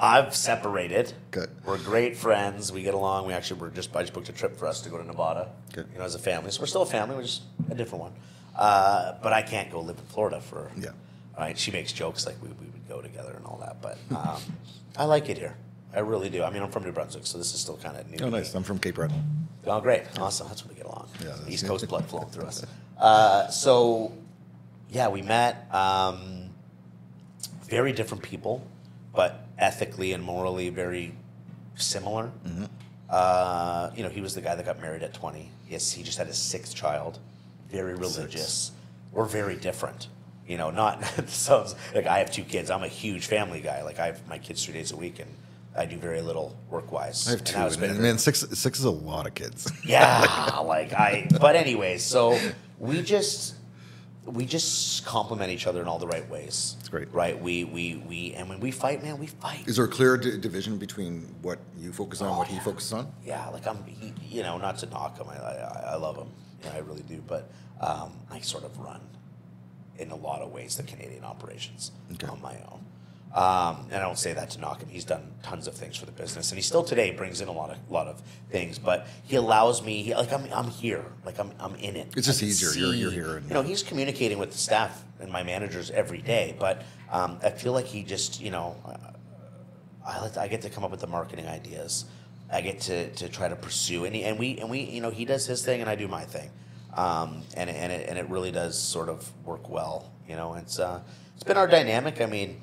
[0.00, 1.12] I've separated.
[1.30, 1.50] Good.
[1.66, 2.72] We're great friends.
[2.72, 3.26] We get along.
[3.26, 5.50] We actually were just I just booked a trip for us to go to Nevada.
[5.74, 5.86] Good.
[5.92, 7.14] You know, as a family, so we're still a family.
[7.16, 8.12] We're just a different one.
[8.56, 10.70] Uh, but I can't go live in Florida for.
[10.76, 10.88] Yeah.
[11.36, 11.58] All right.
[11.58, 14.40] She makes jokes like we, we would go together and all that, but um,
[14.96, 15.56] I like it here.
[15.94, 16.42] I really do.
[16.42, 18.18] I mean, I'm from New Brunswick, so this is still kind of new.
[18.20, 18.32] oh, me.
[18.32, 18.54] nice.
[18.54, 19.22] I'm from Cape Breton.
[19.66, 20.02] Oh, great.
[20.18, 20.48] Awesome.
[20.48, 21.08] That's when we get along.
[21.22, 22.64] Yeah, East Coast blood flowing through us.
[22.98, 24.10] Uh, so,
[24.88, 25.68] yeah, we met.
[25.70, 26.48] Um,
[27.68, 28.66] very different people,
[29.14, 31.12] but ethically and morally very
[31.74, 32.30] similar.
[32.46, 32.64] Mm-hmm.
[33.10, 35.50] Uh, you know, he was the guy that got married at 20.
[35.68, 37.18] Yes, he just had his sixth child.
[37.76, 38.72] Very religious.
[39.12, 40.08] We're very different.
[40.46, 42.70] You know, not sounds like I have two kids.
[42.70, 43.82] I'm a huge family guy.
[43.82, 45.30] Like I have my kids three days a week, and
[45.76, 47.26] I do very little work wise.
[47.28, 47.58] I have two.
[47.58, 47.94] And, better.
[47.94, 49.70] man, six six is a lot of kids.
[49.84, 51.28] Yeah, like I.
[51.40, 52.38] But anyways, so
[52.78, 53.54] we just
[54.24, 56.76] we just complement each other in all the right ways.
[56.80, 57.12] It's great.
[57.12, 57.40] right?
[57.40, 59.66] We we we and when we fight, man, we fight.
[59.66, 62.60] Is there a clear d- division between what you focus on, Oh, what he oh,
[62.60, 63.12] focuses on?
[63.24, 65.26] Yeah, like I'm, he, you know, not to knock him.
[65.28, 66.28] I I, I love him.
[66.74, 67.22] I really do.
[67.26, 67.50] But
[67.80, 69.00] um, I sort of run
[69.98, 72.26] in a lot of ways the Canadian operations Okay.
[72.26, 72.84] on my own.
[73.34, 74.88] Um, and I don't say that to knock him.
[74.88, 77.52] He's done tons of things for the business, and he still today brings in a
[77.52, 78.78] lot of lot of things.
[78.78, 82.14] But he allows me, he, like I'm, I'm here, like I'm, I'm in it.
[82.16, 82.70] It's just easier.
[82.80, 86.22] You're- you're here and- you know, he's communicating with the staff and my managers every
[86.22, 86.56] day.
[86.58, 88.74] But um, I feel like he just, you know,
[90.06, 92.06] I, let, I get to come up with the marketing ideas.
[92.52, 95.10] I get to, to try to pursue and, he, and we and we you know
[95.10, 96.50] he does his thing and I do my thing,
[96.94, 100.12] um, and and it, and it really does sort of work well.
[100.28, 101.00] You know, it's uh,
[101.34, 102.20] it's been our dynamic.
[102.20, 102.60] I mean,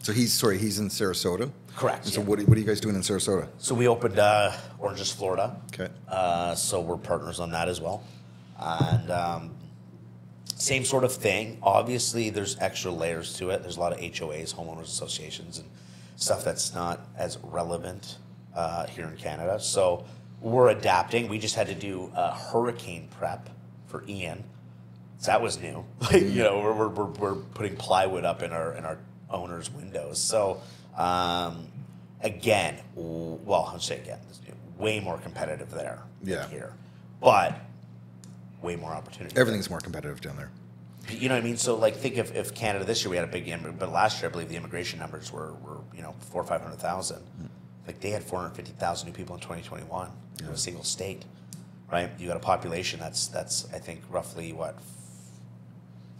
[0.00, 1.50] So he's sorry, he's in Sarasota.
[1.76, 2.26] Correct, And so yeah.
[2.28, 3.48] what, what are you guys doing in Sarasota?
[3.58, 5.56] so we opened uh, Oranges, Florida.
[5.72, 5.92] Okay.
[6.08, 8.04] Uh, so we're partners on that as well,
[8.60, 9.50] and um,
[10.54, 11.58] same sort of thing.
[11.62, 13.62] Obviously, there's extra layers to it.
[13.62, 15.68] There's a lot of HOAs, homeowners associations, and
[16.14, 18.18] stuff that's not as relevant
[18.54, 19.58] uh, here in Canada.
[19.60, 20.04] So
[20.40, 21.28] we're adapting.
[21.28, 23.50] We just had to do a hurricane prep
[23.86, 24.44] for Ian.
[25.18, 25.84] So that was new.
[26.00, 28.98] Like you know, we're, we're, we're, putting plywood up in our in our
[29.30, 30.20] owners' windows.
[30.20, 30.60] So
[30.96, 31.66] um,
[32.20, 34.18] again, well, I'll say again,
[34.78, 36.42] way more competitive there Yeah.
[36.42, 36.72] than here,
[37.20, 37.58] but
[38.62, 39.36] way more opportunity.
[39.36, 40.50] Everything's more competitive down there.
[41.10, 41.56] You know what I mean?
[41.56, 44.30] So like, think if, if Canada this year we had a big, but last year
[44.30, 47.22] I believe the immigration numbers were, were you know four or five hundred thousand.
[47.86, 50.56] Like they had four hundred fifty thousand new people in twenty twenty one in a
[50.56, 51.24] single state,
[51.92, 52.10] right?
[52.18, 54.76] You got a population that's that's I think roughly what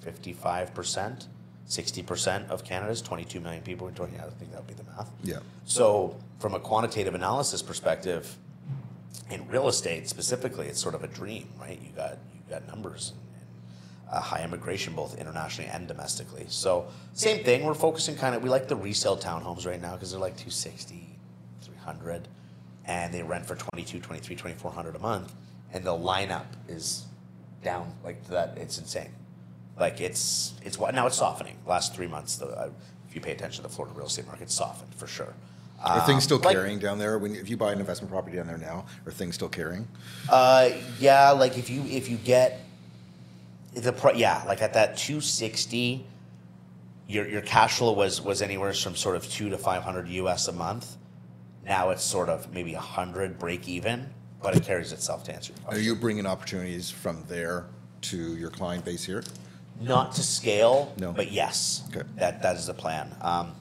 [0.00, 1.26] fifty five percent,
[1.66, 3.88] sixty percent of Canada's twenty two million people.
[3.88, 5.10] in 20, I think that would be the math.
[5.22, 5.38] Yeah.
[5.64, 8.36] So from a quantitative analysis perspective,
[9.30, 11.80] in real estate specifically, it's sort of a dream, right?
[11.82, 16.44] You got you got numbers and, uh, high immigration both internationally and domestically.
[16.48, 17.64] So same thing.
[17.64, 18.42] We're focusing kind of.
[18.42, 21.13] We like the resale townhomes right now because they're like 260,
[21.88, 22.28] 300,
[22.86, 25.32] and they rent for 22, 23, 2400 a month,
[25.72, 27.04] and the lineup is
[27.62, 28.56] down like that.
[28.56, 29.10] It's insane.
[29.78, 31.56] Like it's it's what now it's softening.
[31.66, 32.70] Last three months, the, uh,
[33.08, 35.34] if you pay attention to the Florida real estate market, it's softened for sure.
[35.82, 37.18] Are Um, things still like- carrying down there?
[37.18, 39.88] When if you buy an investment property down there now, are things still carrying?
[40.28, 40.70] Uh,
[41.00, 42.60] yeah, like if you if you get
[43.74, 46.06] the pri- yeah, like at that two sixty,
[47.08, 50.46] your your cash flow was was anywhere from sort of two to five hundred US
[50.46, 50.96] a month.
[51.66, 54.08] Now it's sort of maybe a hundred break even,
[54.42, 57.66] but it carries itself to answer your Are you bringing opportunities from there
[58.02, 59.22] to your client base here?
[59.80, 61.12] not to scale, No.
[61.12, 62.06] but yes, Okay.
[62.16, 63.12] that that is the plan.
[63.20, 63.52] Um,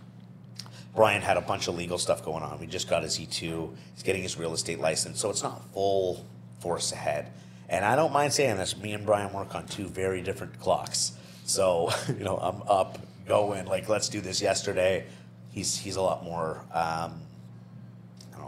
[0.95, 2.59] Bryan had a bunch of legal stuff going on.
[2.59, 3.73] We just got his E2.
[3.95, 6.23] He's getting his real estate license, so it's not full
[6.59, 7.31] force ahead.
[7.67, 8.77] And I don't mind saying this.
[8.77, 11.13] Me and Bryan work on two very different clocks.
[11.45, 15.05] So you know, I'm up, going like, let's do this yesterday.
[15.51, 16.57] He's he's a lot more.
[16.71, 17.21] Um, I don't know,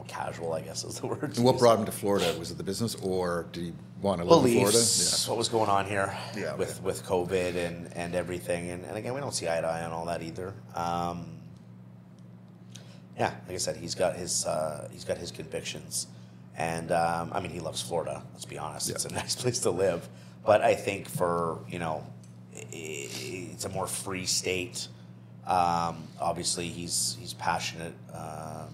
[0.07, 0.53] casual.
[0.53, 1.35] I guess is the word.
[1.35, 2.33] And what brought him to Florida?
[2.39, 4.71] Was it the business, or did he want to live in Florida?
[4.71, 6.55] beliefs, what was going on here Yeah.
[6.55, 9.83] with with COVID and and everything, and, and again, we don't see eye to eye
[9.83, 10.53] on all that either.
[10.75, 11.25] Um,
[13.17, 16.07] yeah, like I said, he's got his uh, he's got his convictions,
[16.57, 18.21] and um, I mean, he loves Florida.
[18.33, 20.07] Let's be honest; it's a nice place to live.
[20.45, 22.05] But I think for you know,
[22.53, 24.87] it's a more free state.
[25.47, 28.67] Um, obviously, he's he's passionate, um,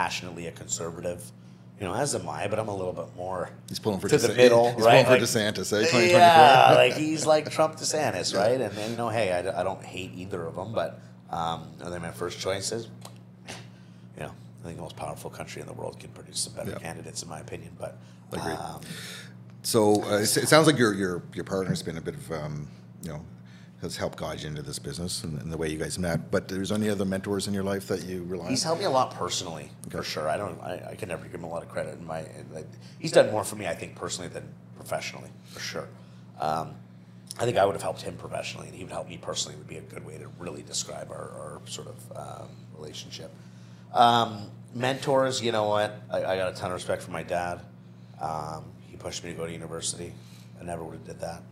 [0.00, 1.32] passionately a conservative.
[1.80, 4.16] You know, as am I, but I'm a little bit more He's pulling for to
[4.18, 4.36] the DeSantis.
[4.36, 5.04] middle, He's right?
[5.06, 5.80] pulling for DeSantis, eh?
[5.86, 6.18] 2024.
[6.42, 8.60] Yeah, like he's like Trump DeSantis, right?
[8.60, 11.90] And, and you know, hey, I, I don't hate either of them, but um, are
[11.90, 12.88] they my first choices?
[14.16, 16.70] You know, I think the most powerful country in the world can produce some better
[16.70, 16.78] Yeah.
[16.78, 17.72] candidates, in my opinion.
[17.78, 17.96] But
[18.32, 18.80] um,
[19.62, 22.68] So uh, it it sounds like your your your partner's been a bit of um,
[23.02, 23.20] you know
[23.82, 26.30] has helped guide you into this business and, and the way you guys met.
[26.30, 28.50] But there's any other mentors in your life that you rely on?
[28.50, 28.68] He's on?
[28.68, 30.28] helped me a lot personally, for sure.
[30.28, 30.60] I don't.
[30.60, 31.98] I, I can never give him a lot of credit.
[31.98, 32.66] In my, in like,
[32.98, 35.88] he's done more for me, I think, personally than professionally, for sure.
[36.40, 36.74] Um,
[37.38, 39.56] I think I would have helped him professionally, and he would help me personally.
[39.58, 43.30] Would be a good way to really describe our, our sort of um, relationship.
[43.92, 46.00] Um, mentors, you know what?
[46.10, 47.60] I, I got a ton of respect for my dad.
[48.20, 50.12] Um, he pushed me to go to university.
[50.60, 51.42] I never would have did that,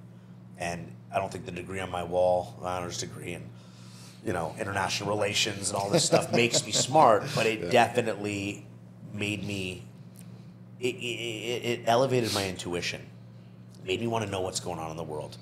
[0.59, 3.49] and I don't think the degree on my wall, my honors degree, and
[4.25, 8.67] you know, international relations and all this stuff makes me smart, but it definitely
[9.12, 9.85] made me.
[10.81, 13.01] It, it, it it elevated my intuition,
[13.87, 15.38] made me want to know what's going on in the world,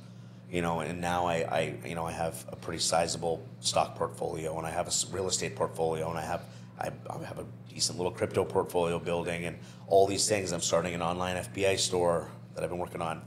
[0.50, 0.80] you know.
[0.80, 4.70] And now I, I, you know, I have a pretty sizable stock portfolio, and I
[4.70, 6.42] have a real estate portfolio, and I have,
[6.78, 10.52] I, I have a decent little crypto portfolio building, and all these things.
[10.52, 13.22] I'm starting an online FBA store that I've been working on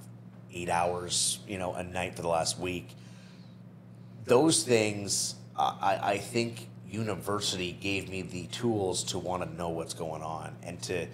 [0.55, 2.89] eight hours, you know, a night for the last week
[4.25, 9.93] those things, I, I think university gave me the tools to want to know what's
[9.93, 11.07] going on and to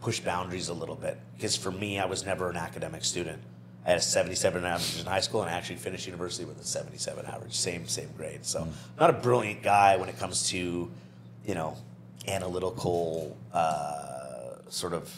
[0.00, 1.18] push boundaries a little bit.
[1.36, 3.42] Because for me, I was never an academic student.
[3.86, 6.64] I had a 77 average in high school and I actually finished university with a
[6.64, 8.44] 77 average, same same grade.
[8.44, 8.66] So
[8.98, 10.90] not a brilliant guy when it comes to,
[11.44, 11.76] you know,
[12.26, 15.14] analytical uh, sort of,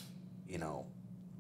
[0.49, 0.85] you know,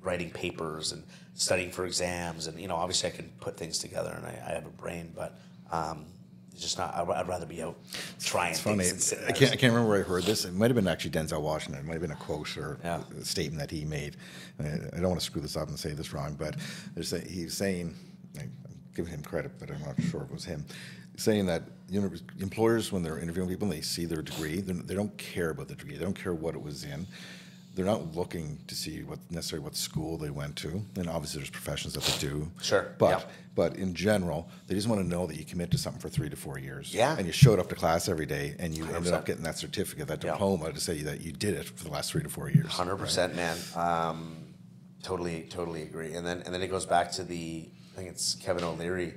[0.02, 1.02] writing papers and
[1.36, 4.52] studying for exams and you know obviously I can put things together and I, I
[4.54, 5.38] have a brain but
[5.70, 6.06] um,
[6.50, 7.76] it's just not I'd, I'd rather be out
[8.20, 8.84] trying It's funny.
[9.28, 10.46] I can't, I can't remember where I heard this.
[10.46, 11.84] It might have been actually Denzel Washington.
[11.84, 13.02] It might have been a quote or Yeah.
[13.20, 14.16] a statement that he made.
[14.58, 16.56] I don't want to screw this up and say this wrong, but
[16.94, 17.94] there's a, he was saying,
[18.40, 18.50] I'm
[18.94, 20.64] giving him credit, but I'm not sure it was him,
[21.18, 25.14] saying that univers- employers, when they're interviewing people and they see their degree, they don't
[25.18, 25.98] care about the degree.
[25.98, 27.06] They don't care what it was in.
[27.76, 30.82] They're not looking to see what necessarily what school they went to.
[30.96, 32.50] And obviously, there's professions that they do.
[32.62, 33.30] Sure, But yep.
[33.54, 36.30] but in general, they just want to know that you commit to something for three
[36.30, 36.94] to four years.
[36.94, 37.14] Yeah.
[37.16, 39.14] And you showed up to class every day, and you ended 100%.
[39.14, 42.10] up getting that certificate, that diploma, to say that you did it for the last
[42.12, 42.68] three to four years.
[42.72, 43.58] Hundred percent, man.
[43.76, 44.36] Um,
[45.02, 46.14] totally, totally agree.
[46.14, 47.68] And then, and then it goes back to the.
[47.92, 49.14] I think it's Kevin O'Leary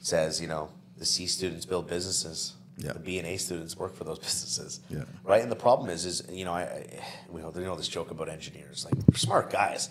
[0.00, 2.54] says, you know, the C students build businesses.
[2.78, 2.92] Yeah.
[2.92, 4.80] The B and A students work for those businesses.
[4.88, 5.04] Yeah.
[5.24, 5.42] Right.
[5.42, 8.10] And the problem is, is you know, I, I we know, you know this joke
[8.10, 9.90] about engineers, like smart guys,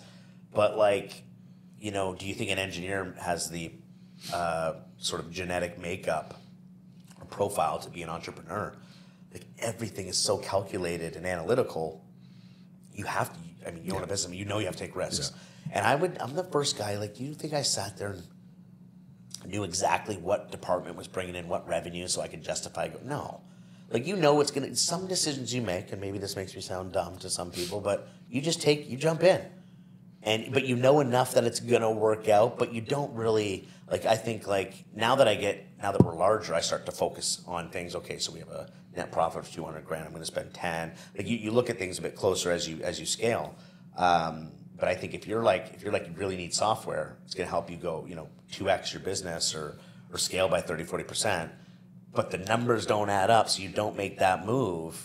[0.52, 1.22] but like,
[1.78, 3.72] you know, do you think an engineer has the
[4.32, 6.40] uh, sort of genetic makeup
[7.20, 8.74] or profile to be an entrepreneur?
[9.32, 12.04] Like everything is so calculated and analytical
[12.94, 13.38] you have to.
[13.66, 14.36] I mean, you own a business.
[14.36, 15.32] You know you have to take risks.
[15.72, 16.18] And I would.
[16.20, 16.98] I'm the first guy.
[16.98, 18.22] Like, do you think I sat there and
[19.46, 22.88] knew exactly what department was bringing in what revenue so I could justify?
[22.88, 23.40] Go, no.
[23.90, 24.74] Like you know, it's gonna.
[24.74, 28.08] Some decisions you make, and maybe this makes me sound dumb to some people, but
[28.30, 28.88] you just take.
[28.88, 29.42] You jump in,
[30.22, 32.58] and but you know enough that it's gonna work out.
[32.58, 34.06] But you don't really like.
[34.06, 37.42] I think like now that I get now that we're larger, I start to focus
[37.46, 37.94] on things.
[37.96, 40.04] Okay, so we have a net profit of two hundred grand.
[40.04, 40.92] I'm going to spend ten.
[41.16, 43.54] Like you, you look at things a bit closer as you as you scale.
[43.98, 47.34] Um, but I think if you're like if you're like you really need software, it's
[47.34, 49.78] going to help you go you know two x your business or
[50.12, 51.52] or scale by 30 40 percent.
[52.12, 55.00] But the numbers don't add up, so you don't make that move.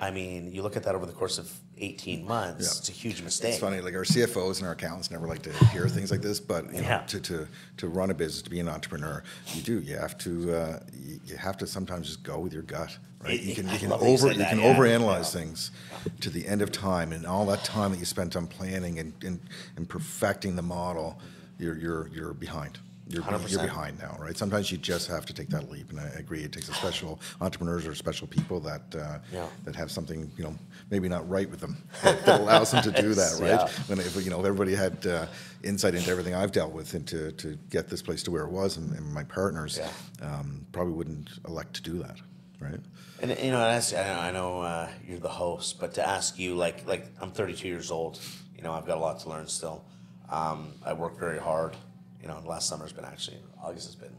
[0.00, 2.78] I mean, you look at that over the course of 18 months, Yeah.
[2.78, 3.50] it's a huge mistake.
[3.50, 6.38] It's funny, like our CFOs and our accountants never like to hear things like this,
[6.40, 9.22] but you know, to, to, to run a business, to be an entrepreneur,
[9.54, 9.80] you do.
[9.80, 10.80] You have to uh,
[11.24, 13.34] you, have to sometimes just go with your gut, right?
[13.34, 14.74] It- You can I you can that you over you can yeah.
[14.76, 15.72] overanalyze things
[16.20, 19.12] to the end of time, and all that time that you spent on planning and,
[19.24, 19.40] and,
[19.76, 21.18] and perfecting the model,
[21.58, 22.78] you're you're you're behind.
[23.08, 24.36] You're, you're behind now, right?
[24.36, 26.42] Sometimes you just have to take that leap, and I agree.
[26.42, 29.46] It takes a special entrepreneurs or special people that uh, Yeah.
[29.64, 30.54] that have something, you know,
[30.90, 33.50] maybe not right with them that, that allows them to do that, right?
[33.50, 33.68] Yeah.
[33.86, 35.26] When if, you know, if everybody had uh,
[35.62, 38.50] insight into everything I've dealt with and to, to get this place to where it
[38.50, 39.90] was, and, and my partners Yeah.
[40.26, 42.16] um, probably wouldn't elect to do that,
[42.60, 42.80] right?
[43.20, 46.38] And you know, and I know, I know uh, you're the host, but to ask
[46.38, 48.20] you, like, like I'm 32 years old.
[48.56, 49.84] You know, I've got a lot to learn still.
[50.28, 51.74] Um, I work very hard.
[52.22, 54.14] You know, last summer's been actually August has been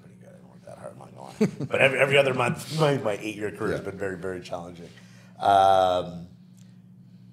[0.00, 0.28] pretty good.
[0.30, 1.26] I didn't work that hard, I'm not gonna
[1.60, 1.66] lie.
[1.66, 4.88] but every, every other month, my, my eight year career has been very very challenging.
[5.38, 6.28] Um,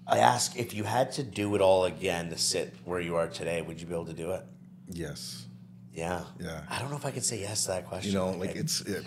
[0.07, 3.27] I ask if you had to do it all again to sit where you are
[3.27, 4.43] today, would you be able to do it?
[4.89, 5.45] Yes.
[5.93, 6.23] Yeah.
[6.39, 6.61] Yeah.
[6.69, 8.11] I don't know if I could say yes to that question.
[8.11, 9.05] You know, like it's it,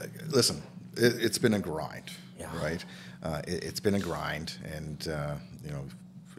[0.00, 0.62] uh, listen,
[0.96, 2.48] it, it's been a grind, Yeah.
[2.62, 2.84] right?
[3.22, 5.84] Uh, it, it's been a grind, and uh, you know,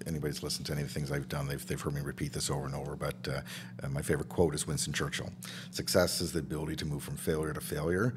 [0.08, 2.50] anybody's listened to any of the things I've done, they've, they've heard me repeat this
[2.50, 2.96] over and over.
[2.96, 3.42] But uh,
[3.84, 5.32] uh, my favorite quote is Winston Churchill:
[5.72, 8.16] "Success is the ability to move from failure to failure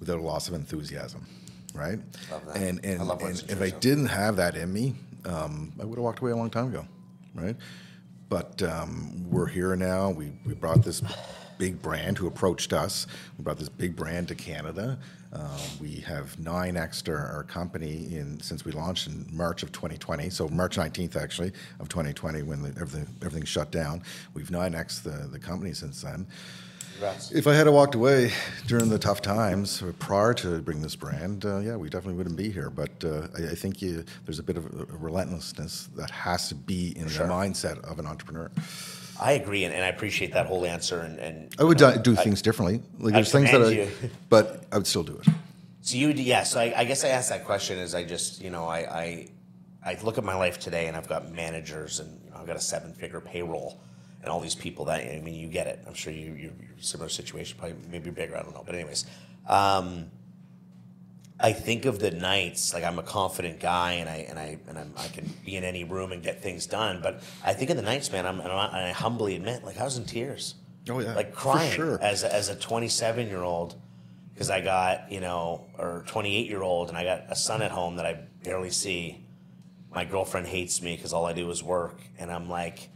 [0.00, 1.26] without a loss of enthusiasm."
[1.74, 1.98] Right?
[2.30, 2.56] Love that.
[2.56, 5.96] And and, I love and if I didn't have that in me, um, I would
[5.96, 6.86] have walked away a long time ago,
[7.34, 7.56] right?
[8.28, 10.10] But um, we're here now.
[10.10, 11.02] We, we brought this
[11.58, 13.06] big brand who approached us.
[13.38, 14.98] We brought this big brand to Canada.
[15.34, 20.30] Uh, we have 9x our, our company in since we launched in March of 2020.
[20.30, 24.02] So March 19th, actually, of 2020, when the, everything everything shut down.
[24.32, 26.26] We've 9x the, the company since then.
[26.92, 27.32] Congrats.
[27.32, 28.30] If I had walked away
[28.68, 32.50] during the tough times prior to bring this brand, uh, yeah, we definitely wouldn't be
[32.50, 32.70] here.
[32.70, 36.54] But uh, I, I think you, there's a bit of a relentlessness that has to
[36.54, 37.26] be in Sure.
[37.26, 38.48] the mindset of an entrepreneur.
[39.20, 41.00] I agree, and, and I appreciate that whole answer.
[41.00, 42.80] And, and I would you know, do, do I- things differently.
[42.98, 43.90] Like there's things that I, you.
[44.28, 45.28] but I would still do it.
[45.82, 46.44] So you, yeah.
[46.44, 49.28] So I, I guess I asked that question as I just, you know, I, I,
[49.84, 52.56] I look at my life today, and I've got managers, and you know, I've got
[52.56, 53.78] a seven-figure payroll,
[54.22, 54.86] and all these people.
[54.86, 55.80] That I mean, you get it.
[55.86, 58.36] I'm sure you, you're, you're similar situation, probably maybe bigger.
[58.36, 59.04] I don't know, but anyways,
[59.46, 60.10] um,
[61.40, 64.78] I think of the nights like I'm a confident guy, and I and I and
[64.78, 67.00] I'm, I can be in any room and get things done.
[67.02, 68.24] But I think of the nights, man.
[68.24, 70.54] I'm, and I humbly admit, like I was in tears.
[70.88, 71.98] Oh, yeah, like crying sure.
[72.02, 73.74] as a, as a 27 year old
[74.34, 77.70] because I got you know or 28 year old and I got a son at
[77.70, 79.20] home that I barely see.
[79.92, 82.88] My girlfriend hates me because all I do is work, and I'm like,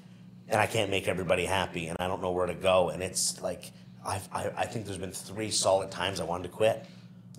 [0.48, 3.40] and I can't make everybody happy, and I don't know where to go, and it's
[3.40, 3.72] like
[4.06, 6.84] I've, I I think there's been three solid times I wanted to quit.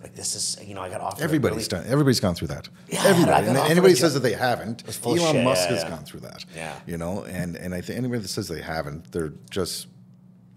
[0.02, 1.22] Like this is you know I got offered.
[1.22, 1.92] Everybody's really- done.
[1.92, 2.68] Everybody's gone through that.
[2.88, 3.46] Yeah, Everybody.
[3.48, 4.82] And anybody says that they haven't.
[4.86, 5.90] It's full of Elon shit, Musk yeah, has yeah.
[5.90, 6.44] gone through that.
[6.56, 6.74] Yeah.
[6.86, 9.88] You know, and and I think anybody that says they haven't, they're just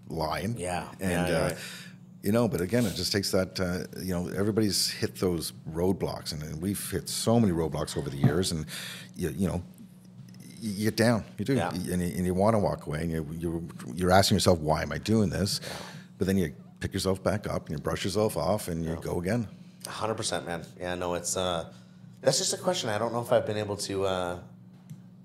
[0.08, 0.56] lying.
[0.58, 0.86] Yeah.
[1.00, 1.56] And Yeah, uh, right.
[2.22, 3.60] you know, but again, it just takes that.
[3.60, 8.08] Uh, you know, everybody's hit those roadblocks, and, and we've hit so many roadblocks over
[8.10, 8.66] the years, and
[9.16, 9.62] you, you know.
[10.66, 11.68] You get down, you do, Yeah.
[11.74, 13.60] and you, and you want to walk away, and you, you're,
[13.94, 15.60] you're asking yourself, "Why am I doing this?"
[16.16, 16.54] But then you
[16.84, 19.48] pick yourself back up, and you brush yourself off, and you go again.
[19.86, 20.66] Hundred percent, man.
[20.78, 21.72] Yeah, no, it's uh,
[22.20, 22.90] that's just a question.
[22.90, 24.38] I don't know if I've been able to uh,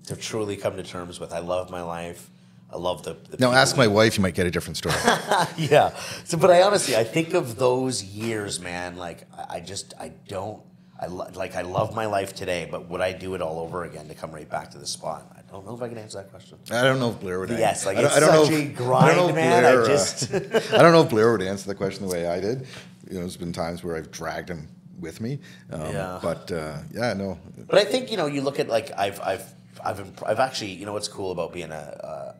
[0.06, 1.34] to truly come to terms with.
[1.34, 2.30] I love my life.
[2.72, 3.14] I love the.
[3.28, 4.94] the Now, ask my wife; you might get a different story.
[5.58, 5.94] yeah.
[6.24, 8.96] So, but I honestly, I think of those years, man.
[8.96, 10.62] Like, I, I just, I don't.
[10.98, 13.84] I lo- like, I love my life today, but would I do it all over
[13.84, 15.30] again to come right back to the spot?
[15.50, 16.58] I don't know if I can answer that question.
[16.70, 17.50] I don't know if Blair would.
[17.50, 19.28] Yes, like, I don't, it's I don't such know a if- grind, I don't know
[19.30, 20.32] if man, I Blair, uh, just-
[20.72, 22.66] I don't know if Blair would answer the question the way I did.
[23.08, 24.68] You know, there's been times where I've dragged him
[25.00, 25.40] with me.
[25.72, 26.20] Um, Yeah.
[26.22, 27.38] But uh, yeah, no.
[27.66, 29.44] But I think you know, you look at like I've I've
[29.84, 32.34] I've imp- I've actually you know what's cool about being a uh,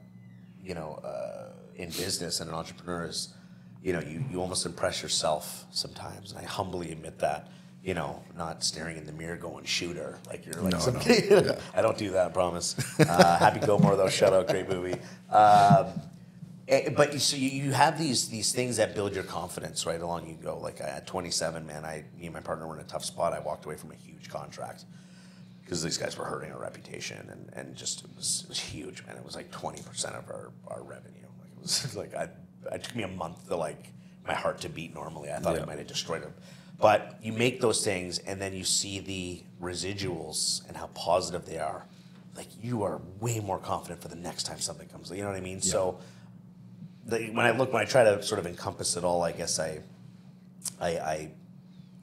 [0.63, 3.35] you know uh, in business and an entrepreneur is
[3.83, 7.49] you know you you almost impress yourself sometimes, and I humbly admit that.
[7.83, 11.01] You know, not staring in the mirror going shooter like you're like No, some no.
[11.01, 11.59] kid.
[11.75, 12.77] I don't do that, I promise.
[13.01, 14.97] Uh, Happy Gilmore though, shout out, great movie.
[15.31, 15.87] Um,
[16.69, 20.01] Eh, but you, so you, you have these these things that build your confidence right
[20.01, 20.57] along you go.
[20.57, 23.33] Like at 27, man, I me and my partner were in a tough spot.
[23.33, 24.85] I walked away from a huge contract
[25.65, 29.05] because these guys were hurting our reputation and, and just it was, it was huge,
[29.05, 29.17] man.
[29.17, 31.17] It was like 20 percent of our, our revenue.
[31.41, 32.29] Like it was like I
[32.73, 33.87] it took me a month to like
[34.29, 35.33] my heart to beat normally.
[35.33, 35.65] I thought I Yeah.
[35.65, 36.35] might have destroyed them.
[36.81, 41.59] But you make those things and then you see the residuals and how positive they
[41.59, 41.85] are.
[42.37, 45.11] Like you are way more confident for the next time something comes.
[45.11, 45.61] You know what I mean?
[45.61, 45.99] So
[47.07, 49.59] the, when I look, when I try to sort of encompass it all, I guess
[49.59, 49.81] I,
[50.81, 51.31] I, I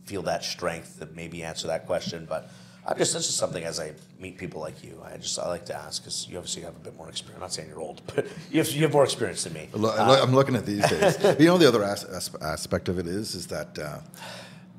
[0.05, 2.27] feel that strength to maybe answer that question.
[2.29, 2.51] But
[2.85, 5.65] I'm just, that's just something as I meet people like you, I just, I like
[5.65, 7.35] to ask because you obviously have a bit more experience.
[7.35, 9.69] I'm not saying you're old, but you have, you have more experience than me.
[9.73, 11.17] I'm looking at these days.
[11.39, 13.99] You know, the other as- aspect of it is, is that, uh,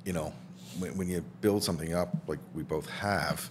[0.05, 0.33] you know,
[0.79, 3.51] when, when you build something up like we both have,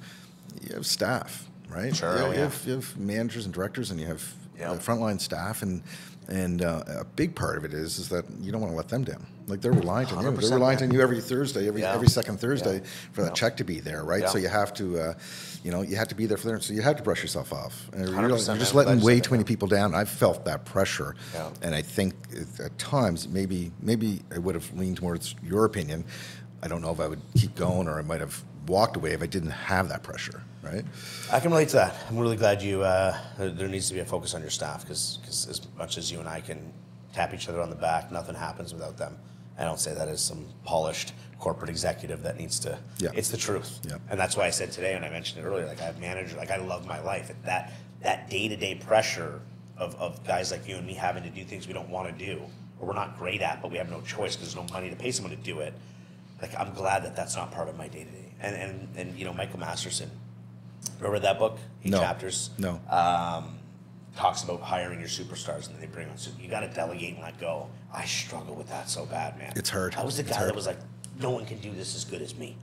[0.67, 1.95] you have staff, right?
[1.95, 2.39] Sure, You, oh, you yeah.
[2.43, 4.23] have, you have managers and directors, and you have
[4.59, 4.73] Yeah.
[4.73, 5.81] the frontline staff, and
[6.29, 8.89] and uh, a big part of it is is that you don't want to let
[8.89, 9.25] them down.
[9.47, 10.31] Like they're reliant on you.
[10.31, 11.93] They're reliant on you every Thursday, every Yeah.
[11.93, 12.89] every second Thursday Yeah.
[13.13, 13.33] for that Yeah.
[13.33, 14.27] check to be there, right?
[14.27, 15.13] So you have to, uh,
[15.63, 16.59] you know, you have to be there for them.
[16.59, 17.87] So you have to brush yourself off.
[17.93, 19.95] And you're, you're just letting way too many people down.
[19.95, 21.15] I've felt that pressure,
[21.61, 22.13] and I think
[22.59, 26.03] at times maybe maybe I would have leaned towards your opinion.
[26.61, 29.21] I don't know if I would keep going or I might have walked away if
[29.21, 30.83] I didn't have that pressure, right?
[31.31, 31.95] I can relate to that.
[32.09, 32.83] I'm really glad you.
[32.83, 36.19] Uh, there- needs to be a focus on your staff because as much as you
[36.19, 36.71] and I can
[37.13, 39.17] tap each other on the back, nothing happens without them.
[39.57, 42.77] I don't say that as some polished corporate executive that needs to.
[42.99, 43.09] Yeah.
[43.13, 43.79] It's the truth.
[43.87, 43.97] Yeah.
[44.09, 45.65] And that's why I said today, and I mentioned it earlier.
[45.65, 46.35] Like I have managers.
[46.35, 47.31] Like I love my life.
[47.45, 49.41] That that day to day pressure
[49.77, 52.25] of, of guys like you and me having to do things we don't want to
[52.25, 52.41] do
[52.79, 54.95] or we're not great at, but we have no choice because there's no money to
[54.95, 55.73] pay someone to do it.
[56.41, 58.26] Like I'm glad that that's not part of my day to day.
[58.39, 60.09] And and and you know Michael Masterson.
[60.99, 61.57] Remember that book?
[61.83, 61.99] Eight No.
[61.99, 62.49] chapters.
[62.57, 62.79] No.
[62.89, 63.57] Um,
[64.15, 66.17] talks about hiring your superstars and then they bring on.
[66.17, 67.67] So you got to delegate and let go.
[67.93, 69.53] I struggle with that so bad, man.
[69.55, 69.95] It's hard.
[69.95, 70.79] I was the guy that was like,
[71.19, 72.57] no one can do this as good as me.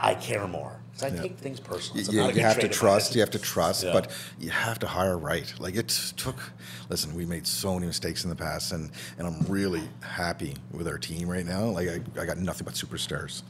[0.00, 0.78] I care more.
[1.02, 1.22] I Yeah.
[1.22, 2.00] take things personally.
[2.02, 3.14] It's you, you have to trust.
[3.14, 3.92] You have to trust, Yeah.
[3.92, 5.52] but you have to hire right.
[5.58, 6.52] Like it took.
[6.88, 10.88] Listen, we made so many mistakes in the past, and and I'm really happy with
[10.88, 11.64] our team right now.
[11.66, 13.42] Like I, I got nothing but superstars.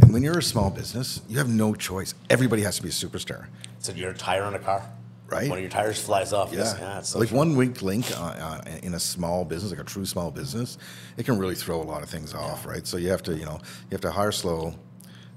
[0.00, 2.14] And when you're a small business, you have no choice.
[2.28, 3.46] Everybody has to be a superstar,
[3.78, 4.82] So you're a tire on a car,
[5.28, 5.48] Right.
[5.48, 6.52] One of your tires flies off.
[6.52, 6.76] yeah.
[6.78, 7.38] Yeah, so like true.
[7.38, 10.76] one weak link uh, uh, in a small business, like a true small business,
[11.16, 12.84] it can really throw a lot of things off, right?
[12.84, 14.74] So you have to, you know, you have to hire slow,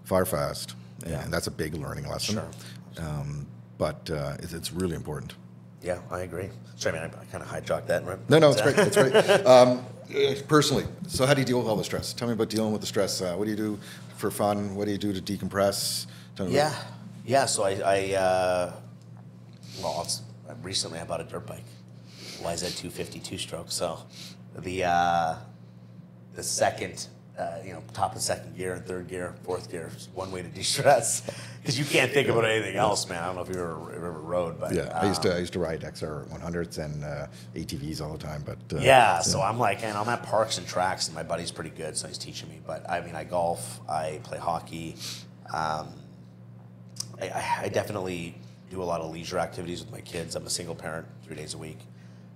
[0.03, 0.73] fire fast,
[1.03, 1.25] and Yeah.
[1.29, 2.35] that's a big learning lesson.
[2.35, 2.47] Sure.
[3.05, 3.45] Um,
[3.77, 5.35] but uh, it's, it's really important.
[5.83, 6.49] Yeah, I agree.
[6.77, 8.05] Sorry, man, I, I kind of hijacked that.
[8.05, 8.17] Right?
[8.29, 8.77] No, no, it's great.
[8.77, 9.13] It's great.
[9.45, 12.13] Um, uh, personally, so how do you deal with all the stress?
[12.13, 13.21] Tell me about dealing with the stress.
[13.21, 13.79] Uh, what do you do
[14.17, 14.75] for fun?
[14.75, 16.05] What do you do to decompress?
[16.35, 16.85] Tell me Yeah, about-
[17.25, 17.45] yeah.
[17.45, 18.73] So I, I uh,
[19.81, 20.07] well,
[20.61, 21.65] recently I bought a dirt bike,
[22.41, 23.71] YZ 250 two stroke.
[23.71, 23.99] So
[24.59, 25.35] the uh,
[26.35, 27.07] the second,
[27.37, 30.43] uh, you know, top of second gear and third gear, fourth gear is one way
[30.43, 31.23] to de-stress
[31.61, 33.23] because you can't think about anything else, man.
[33.23, 35.39] I don't know if you ever ever rode, but yeah, I used to um, I
[35.39, 39.41] used to ride XR 100s and uh, ATVs all the time, but uh, Yeah, so
[39.41, 42.19] I'm like, and I'm at parks and tracks, and my buddy's pretty good, so he's
[42.19, 42.59] teaching me.
[42.65, 44.95] But I mean, I golf, I play hockey.
[45.51, 45.89] Um,
[47.19, 48.35] I, I, definitely
[48.71, 50.35] do a lot of leisure activities with my kids.
[50.35, 51.77] I'm a single parent, three days a week.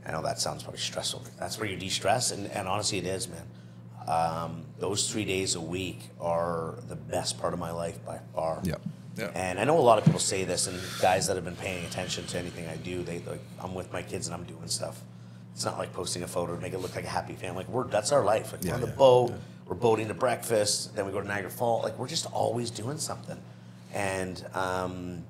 [0.05, 1.21] I know that sounds probably stressful.
[1.23, 3.45] but That's where you de-stress, and, and honestly, it is, man.
[4.07, 8.61] Um, those three days a week are the best part of my life by far.
[8.63, 8.75] Yeah.
[9.17, 9.31] Yeah.
[9.33, 11.83] And I know a lot of people say this, and guys that have been paying
[11.85, 15.01] attention to anything I do, they like, I'm with my kids and I'm doing stuff.
[15.53, 17.63] It's not like posting a photo to make it look like a happy family.
[17.63, 18.51] Like we're that's our life.
[18.53, 19.33] Like Yeah, we're on the yeah, boat,
[19.65, 21.83] we're boating to breakfast, then we go to Niagara Falls.
[21.83, 23.41] Like we're just always doing something.
[23.91, 25.23] And um,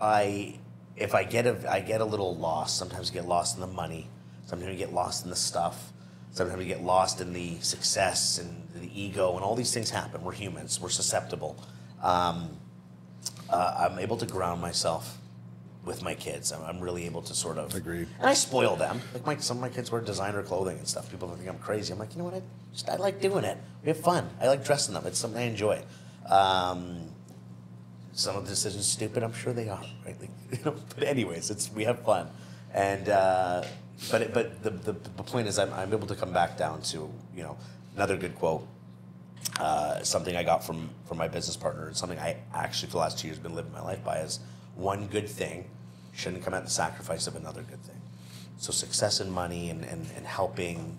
[0.00, 0.58] I,
[0.96, 2.78] if I get a, I get a little lost.
[2.78, 4.08] Sometimes I get lost in the money.
[4.46, 5.92] Sometimes I get lost in the stuff.
[6.34, 10.22] Sometimes we get lost in the success and the ego, and all these things happen.
[10.24, 10.80] We're humans.
[10.80, 11.56] We're susceptible.
[12.02, 12.50] Um,
[13.48, 15.18] uh, I'm able to ground myself
[15.84, 16.50] with my kids.
[16.50, 18.08] I'm, I'm really able to sort of Agreed.
[18.18, 19.00] And I spoil them.
[19.12, 21.08] Like my, some of my kids wear designer clothing and stuff.
[21.08, 21.92] People think I'm crazy.
[21.92, 22.34] I'm like, you know what?
[22.34, 23.56] I just I like doing it.
[23.84, 24.28] We have fun.
[24.40, 25.06] I like dressing them.
[25.06, 25.84] It's something I enjoy.
[26.28, 27.10] Um,
[28.12, 29.22] some of the decisions stupid.
[29.22, 29.84] I'm sure they are.
[30.04, 30.20] Right?
[30.20, 32.28] Like, you know, but anyways, it's we have fun,
[32.72, 33.64] and uh,
[34.10, 36.82] but it, but the, the the point is I'm, I'm able to come back down
[36.82, 37.56] to you know
[37.96, 38.66] another good quote.
[39.60, 42.98] Uh, something I got from from my business partner, and something I actually for the
[42.98, 44.40] last two years been living my life by is
[44.74, 45.68] one good thing
[46.12, 48.00] shouldn't come at the sacrifice of another good thing.
[48.56, 50.96] So success and money and, and, and helping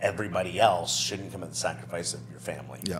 [0.00, 2.80] everybody else shouldn't come at the sacrifice of your family.
[2.82, 2.98] Yeah.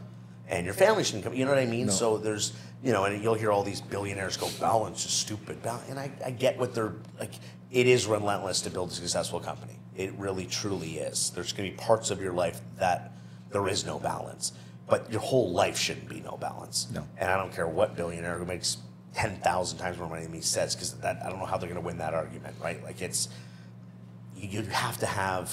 [0.48, 1.34] And your family shouldn't come.
[1.34, 1.86] You know what I mean?
[1.86, 1.92] No.
[1.92, 2.52] So there's,
[2.84, 5.60] you know, and you'll hear all these billionaires go, balance is stupid.
[5.62, 7.32] Bal-" And I, I get what they're like.
[7.70, 9.74] It is relentless to build a successful company.
[9.96, 11.30] It really, truly is.
[11.30, 13.12] There's going to be parts of your life that
[13.50, 14.52] there is no balance,
[14.88, 16.88] but your whole life shouldn't be no balance.
[16.92, 17.06] No.
[17.18, 18.78] And I don't care what billionaire who makes
[19.14, 21.68] ten thousand times more money than me says, because that I don't know how they're
[21.68, 22.82] going to win that argument, right?
[22.84, 23.28] Like it's
[24.36, 25.50] you, you have to have.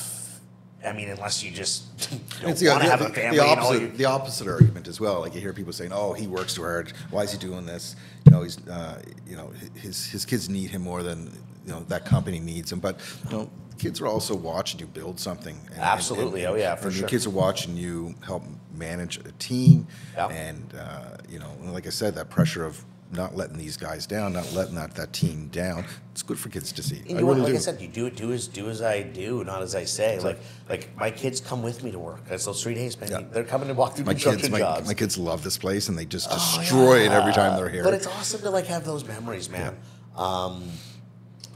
[0.86, 1.97] I mean, unless you just
[2.41, 5.22] don't the, want to have a family, the opposite, you- the opposite argument as well.
[5.22, 6.91] Like you hear people saying, "Oh, he works too hard.
[7.09, 7.95] Why is he doing this?
[8.26, 11.32] You know, he's, uh, you know, his his kids need him more than
[11.66, 12.80] you know that company needs them.
[12.80, 15.59] But you know, kids are also watching you build something.
[15.72, 16.45] And, Absolutely.
[16.45, 17.01] Oh, yeah, for and sure.
[17.03, 18.43] The kids are watching you help
[18.76, 20.28] manage a team, Yeah.
[20.28, 24.34] and uh, you know, like I said, that pressure of not letting these guys down,
[24.34, 25.86] not letting that, that team down.
[26.11, 26.97] It's good for kids to see.
[27.07, 27.57] And I you really like do.
[27.57, 28.09] I said, you do.
[28.09, 30.20] Do as do as I do, not as I say.
[30.20, 32.28] Like like my kids come with me to work.
[32.28, 33.11] That's those three days, man.
[33.11, 33.22] Yeah.
[33.32, 34.88] They're coming to walk through my construction kids, my, jobs.
[34.88, 37.84] my kids love this place, and they just Oh, destroy it every time they're here.
[37.84, 39.78] But it's awesome to like have those memories, man.
[40.16, 40.64] Um,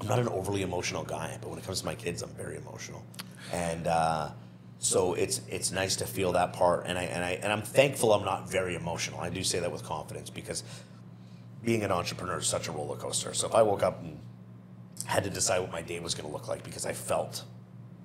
[0.01, 2.57] I'm not an overly emotional guy, but when it comes to my kids, I'm very
[2.57, 3.03] emotional,
[3.51, 4.29] and uh,
[4.79, 6.85] so it's it's nice to feel that part.
[6.85, 9.19] And I and I and I'm thankful I'm not very emotional.
[9.19, 10.63] I do say that with confidence because
[11.63, 13.33] being an entrepreneur is such a roller coaster.
[13.33, 14.19] So if I woke up and
[15.05, 17.43] had to decide what my day was going to look like because I felt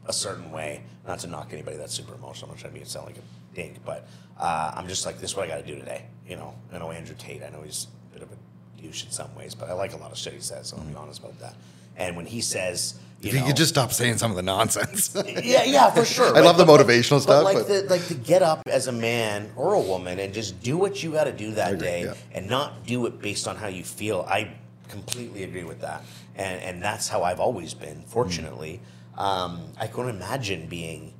[0.06, 2.86] a certain way, not to knock anybody that's super emotional, I'm not trying to make
[2.86, 5.64] it sound like a dink, but uh, I'm just like, this is what I got
[5.64, 6.06] to do today.
[6.26, 7.42] You know, I know Andrew Tate.
[7.42, 9.96] I know he's a bit of a douche in some ways, but I like a
[9.96, 10.68] lot of shit he says.
[10.68, 11.54] So I'll be honest about that.
[11.96, 14.42] And when he says, you If you know, could just stop saying some of the
[14.42, 15.14] nonsense.
[15.26, 16.36] yeah, yeah, for sure.
[16.36, 18.88] I love the But- motivational but stuff, like but- the, like to get up as
[18.88, 21.86] a man or a woman and just do what you got to do that agree,
[21.86, 22.14] day, yeah.
[22.32, 24.26] and not do it based on how you feel.
[24.28, 24.54] I
[24.88, 26.02] completely agree with that,
[26.34, 28.02] and and that's how I've always been.
[28.08, 28.80] Fortunately,
[29.16, 31.14] um, I couldn't imagine being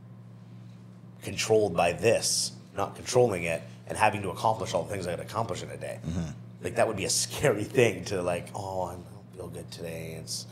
[1.22, 5.22] controlled by this, not controlling it, and having to accomplish all the things I to
[5.22, 6.00] accomplish in a day.
[6.06, 6.30] Mm-hmm.
[6.64, 8.48] Like that would be a scary thing to like.
[8.54, 10.16] Oh, I'm, I don't feel good today.
[10.20, 10.46] It's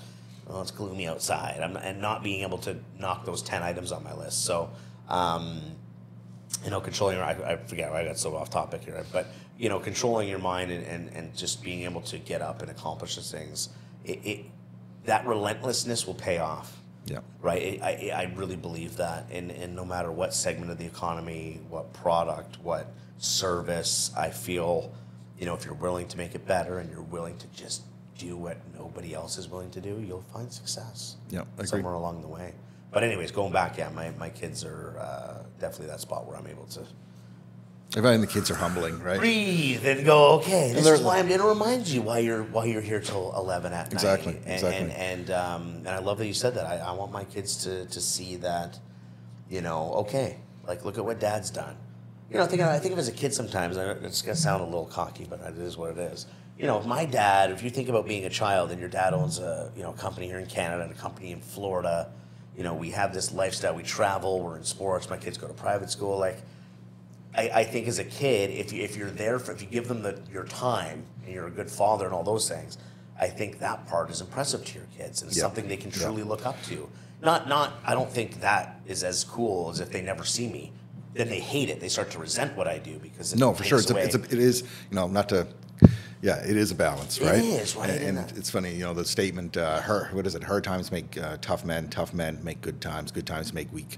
[0.51, 1.61] oh, it's gloomy outside.
[1.63, 4.45] I'm, and not being able to knock those ten items on my list.
[4.45, 4.71] So.
[5.09, 5.63] Um,
[6.65, 9.27] you know, controlling your, I, I forget, I got so off topic here, but,
[9.57, 12.71] you know, controlling your mind and, and, and just being able to get up and
[12.71, 13.71] accomplish those things,
[14.05, 14.45] it, it
[15.05, 16.77] that relentlessness will pay off.
[17.07, 17.21] Yeah.
[17.41, 17.81] Right.
[17.83, 19.27] I, I I really believe that.
[19.31, 24.93] And, and no matter what segment of the economy, what product, what service, I feel,
[25.39, 27.83] you know, if you're willing to make it better and you're willing to just
[28.21, 32.23] do what nobody else is willing to do, you'll find success Yeah, I somewhere along
[32.23, 32.53] the way.
[32.93, 36.47] But anyways, going back, yeah, my, my kids are uh, definitely that spot where I'm
[36.47, 36.81] able to
[37.97, 39.19] I find the kids are humbling, right?
[39.19, 41.29] breathe and go, okay, this they're- is why I'm.
[41.29, 44.43] It reminds you why you're why you're here till eleven at Exactly, night.
[44.45, 44.91] And, exactly.
[44.93, 46.67] And and, um, and I love that you said that.
[46.67, 48.79] I, I want my kids to to see that,
[49.49, 50.37] you know, okay,
[50.69, 51.77] like look at what Dad's done.
[52.31, 53.77] You know, I think I think of as a kid sometimes.
[53.77, 56.27] I- It's gonna sound a little cocky, but it is what it is.
[56.61, 57.51] You know, my dad.
[57.51, 60.27] If you think about being a child and your dad owns a you know company
[60.27, 62.13] here in Canada and a company in Florida,
[62.55, 63.75] you know, we have this lifestyle.
[63.75, 64.43] We travel.
[64.43, 65.09] We're in sports.
[65.09, 66.19] My kids go to private school.
[66.19, 66.37] Like,
[67.35, 69.89] I, I think as a kid, if you, if you're there, for, if you give
[69.89, 72.77] them the, your time and you're a good father and all those things,
[73.19, 75.45] I think that part is impressive to your kids and it's Yeah.
[75.45, 76.05] something they can Yeah.
[76.05, 76.91] truly look up to.
[77.23, 80.73] Not not I don't think that is as cool as if they never see me.
[81.15, 81.81] Then they hate it.
[81.81, 83.79] They start to resent what I do because it No, for sure.
[83.79, 85.47] It's a, it's a, it is, you know, not to,
[86.23, 87.43] yeah, it is a balance, It right?
[87.45, 90.43] is, right, And, and it's funny, you know, the statement, uh, her, what is it?
[90.43, 93.97] Hard times make uh, tough men, tough men make good times, good times make weak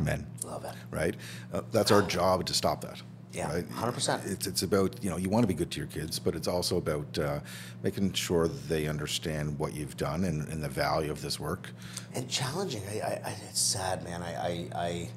[0.00, 0.74] men, love it.
[0.90, 1.14] right?
[1.52, 3.00] Uh, that's our job to stop that.
[3.32, 3.68] Yeah, right?
[3.70, 4.26] 100%.
[4.28, 6.48] It's, it's about, you know, you want to be good to your kids, but it's
[6.48, 7.38] also about uh,
[7.82, 11.70] making sure that they understand what you've done and, and the value of this work.
[12.14, 12.82] and challenging.
[12.90, 14.20] I, I, I it's sad, man.
[14.22, 15.08] I, I, I,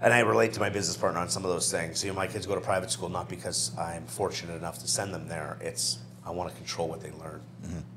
[0.00, 2.02] and I relate to my business partner on some of those things.
[2.02, 5.12] You know, my kids go to private school not because I'm fortunate enough to send
[5.12, 5.58] them there.
[5.60, 7.40] It's I want to control what they learn,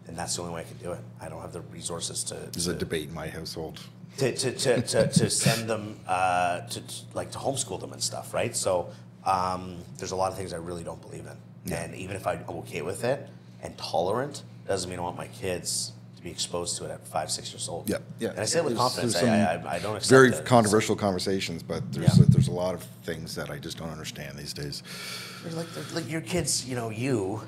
[0.07, 0.99] and that's the only way I can do it.
[1.21, 3.79] I don't have the resources to There's a debate in my household.
[4.17, 8.01] to, to, to, to, to send them uh, to, to like to homeschool them and
[8.01, 8.55] stuff, right?
[8.55, 8.89] So
[9.25, 12.43] um, there's a lot of things I really don't believe in, and even if I'm
[12.49, 13.27] okay with it
[13.61, 15.92] and tolerant, doesn't mean I want my kids to
[16.23, 17.89] be exposed to it at five, six years old.
[17.89, 18.29] Yeah, yeah.
[18.29, 19.13] And I say it with There's- confidence.
[19.13, 20.45] there's I, I, I don't accept Very it.
[20.45, 22.23] controversial conversations, but there's Yeah.
[22.23, 24.83] a, there's a lot of things that I just don't understand these days.
[25.51, 27.41] Like, like your kids, you know, you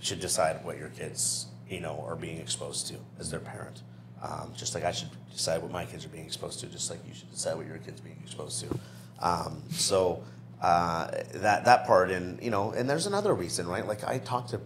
[0.00, 3.82] should decide what your kids, you know, are being exposed to as their parent.
[4.22, 7.00] Um, just like I should decide what my kids are being exposed to, just like
[7.08, 8.78] you should decide what your kids are being exposed to.
[9.26, 10.22] Um, so
[10.60, 13.86] uh, that that part, and you know, and there's another reason, right?
[13.86, 14.60] Like I talk to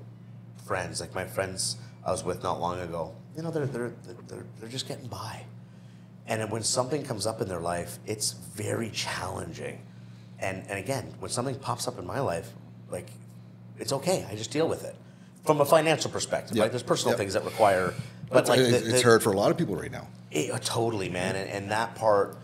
[0.67, 3.15] friends, like my friends I was with not long ago.
[3.37, 3.93] You know, they're they're
[4.29, 5.45] they're, they're just getting by.
[6.27, 9.79] And when something comes up in their life, it's very challenging.
[10.39, 12.51] And and again, when something pops up in my life,
[12.91, 13.09] like
[13.79, 14.27] it's okay.
[14.31, 14.95] I just deal with it.
[15.45, 16.63] From a financial perspective, Yeah.
[16.63, 16.71] right?
[16.73, 17.19] There's personal Yeah.
[17.19, 17.93] things that require,
[18.31, 20.07] but like the, it's the- hard for a lot of people right now.
[20.31, 21.37] it, uh, totally, man.
[21.37, 22.37] And, and that part,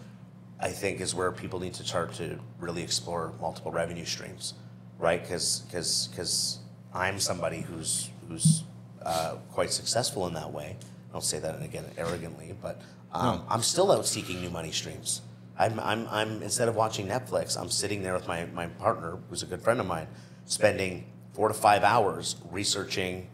[0.61, 4.55] I think, is where people need to start to really explore multiple revenue streams,
[4.99, 5.23] right?
[5.23, 6.59] Because because
[6.93, 8.65] I'm somebody who's who's
[9.05, 10.77] uh, quite successful in that way.
[11.09, 12.81] I don't say that again arrogantly, but
[13.13, 15.23] um, I'm still out seeking new money streams.
[15.59, 19.43] I'm, I'm, I'm instead of watching Netflix, I'm sitting there with my, my partner, who's
[19.43, 20.07] a good friend of mine,
[20.47, 23.29] spending four to five hours researching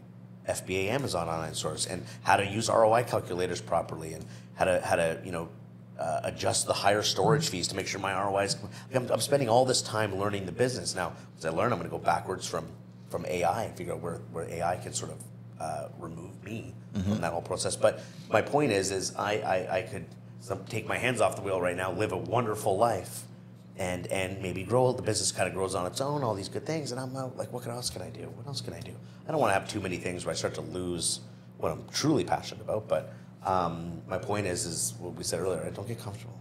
[0.47, 4.95] FBA Amazon online stores and how to use ROI calculators properly and how to how
[4.95, 5.49] to you know
[5.99, 8.57] uh, adjust the higher storage fees to make sure my ROI is.
[8.93, 10.95] I'm, I'm spending all this time learning the business.
[10.95, 12.67] Now, as I learn, I'm going to go backwards from
[13.09, 15.17] from AI and figure out where, where AI can sort of
[15.59, 17.75] uh, remove me from that whole process.
[17.75, 18.01] But
[18.31, 20.05] my point is, is I I, I could
[20.39, 23.23] some, take my hands off the wheel right now, live a wonderful life,
[23.77, 24.91] and and maybe grow.
[24.91, 27.27] The business kind of grows on its own, all these good things, and I'm uh,
[27.35, 28.23] like, what else can I do?
[28.35, 28.93] What else can I do?
[29.27, 31.21] I don't want to have too many things where I start to lose
[31.57, 32.87] what I'm truly passionate about.
[32.87, 33.13] But
[33.45, 35.63] um, my point is, is what we said earlier.
[35.65, 36.39] I don't get comfortable.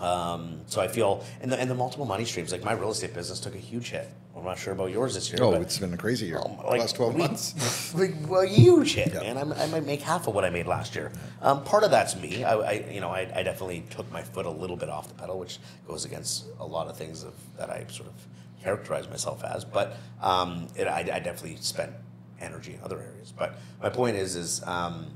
[0.00, 3.12] Um, so I feel, and the, and the multiple money streams, like my real estate
[3.14, 4.08] business took a huge hit.
[4.36, 5.38] I'm not sure about yours this year.
[5.42, 6.38] Oh, it's been a crazy year.
[6.38, 7.94] um, Last 12 we- months.
[7.94, 9.20] like well, huge hit, Yeah.
[9.20, 9.36] man.
[9.36, 11.12] I'm, I might make half of what I made last year.
[11.42, 12.44] Um, part of that's me.
[12.44, 15.14] I, I you know, I, I definitely took my foot a little bit off the
[15.14, 18.14] pedal, which goes against a lot of things of, that I sort of
[18.62, 19.64] characterize myself as.
[19.64, 21.92] But um, it, I, I definitely spent
[22.40, 23.32] energy in other areas.
[23.36, 25.08] But my point is, is um,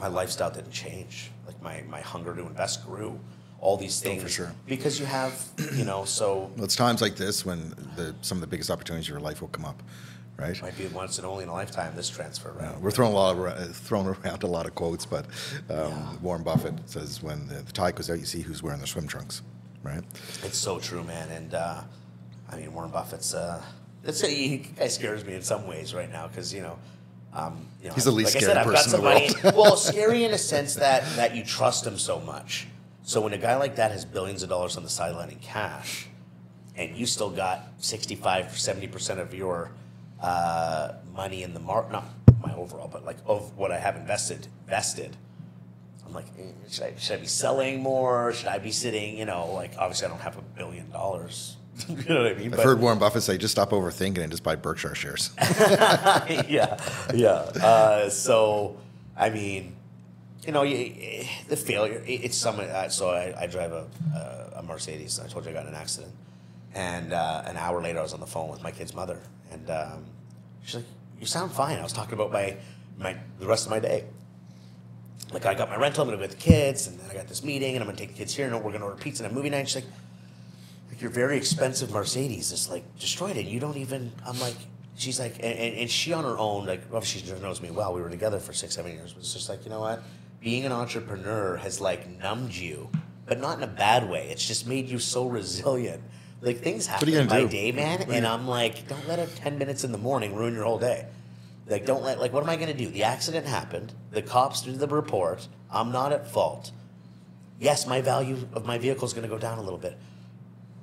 [0.00, 1.30] my lifestyle didn't change.
[1.46, 3.20] Like my, my hunger to invest grew.
[3.62, 4.52] All these things, for sure.
[4.66, 5.40] because you have,
[5.74, 9.08] you know, so Well, it's times like this when the, some of the biggest opportunities
[9.08, 9.80] in your life will come up,
[10.36, 10.60] right?
[10.60, 11.94] might be once and only in a lifetime.
[11.94, 12.76] This transfer, right?
[12.80, 15.26] We're throwing a lot of, throwing around a lot of quotes, but
[15.70, 18.88] um, Warren Buffett says when the, the tide goes out, you see who's wearing their
[18.88, 19.42] swim trunks,
[19.84, 20.02] right?
[20.42, 21.30] It's so true, man.
[21.30, 21.82] And uh,
[22.50, 23.32] I mean, Warren Buffett's.
[23.32, 23.62] Uh,
[24.02, 26.78] that's he guy scares me in some ways right now because you know.
[27.34, 29.42] Um, you know, He's the least like I scary said, I've got person in some
[29.42, 29.56] the money.
[29.62, 32.66] well, scary in a sense that that you trust him so much.
[33.02, 36.06] So when a guy like that has billions of dollars on the sideline in cash,
[36.76, 39.72] and you still got 65, 70 percent of your
[40.20, 42.04] uh, money in the market, not
[42.40, 45.16] my overall, but like of what I have invested, vested.
[46.06, 48.32] I'm like, eh, should I, should I be selling more?
[48.32, 49.18] Should I be sitting?
[49.18, 51.56] You know, like obviously I don't have a billion dollars.
[51.88, 52.52] you know what I mean?
[52.52, 55.30] I've heard Warren Buffett say, just stop overthinking and just buy Berkshire shares.
[55.40, 56.78] yeah,
[57.14, 57.30] yeah.
[57.30, 58.76] Uh, so,
[59.16, 59.74] I mean,
[60.46, 62.02] you know, you, the failure.
[62.06, 62.58] It's some.
[62.60, 65.18] Uh, so I, I drive a, a, a Mercedes.
[65.18, 66.12] And I told you I got in an accident,
[66.74, 69.20] and uh, an hour later I was on the phone with my kid's mother,
[69.50, 70.04] and um,
[70.64, 70.84] she's like,
[71.20, 72.56] "You sound fine." I was talking about my
[72.98, 74.04] my the rest of my day.
[75.32, 77.28] Like I got my rental, I'm gonna go with the kids, and then I got
[77.28, 79.32] this meeting, and I'm gonna take the kids here, and we're gonna order pizza and
[79.32, 79.68] a movie night.
[79.68, 79.92] She's like,
[80.90, 83.46] like your very expensive Mercedes is like destroyed it.
[83.46, 84.12] You don't even.
[84.26, 84.56] I'm like,
[84.96, 87.94] she's like, and, and, and she on her own, like, obviously she knows me well.
[87.94, 89.14] We were together for six, seven years.
[89.18, 90.02] It's just like, you know what?
[90.42, 92.90] Being an entrepreneur has like numbed you,
[93.26, 94.28] but not in a bad way.
[94.30, 96.02] It's just made you so resilient.
[96.40, 97.48] Like things happen are you in my do?
[97.48, 100.64] day, man, and I'm like, don't let a ten minutes in the morning ruin your
[100.64, 101.06] whole day.
[101.68, 102.88] Like, don't let like, what am I gonna do?
[102.88, 103.92] The accident happened.
[104.10, 105.46] The cops did the report.
[105.70, 106.72] I'm not at fault
[107.62, 109.96] yes, my value of my vehicle is going to go down a little bit.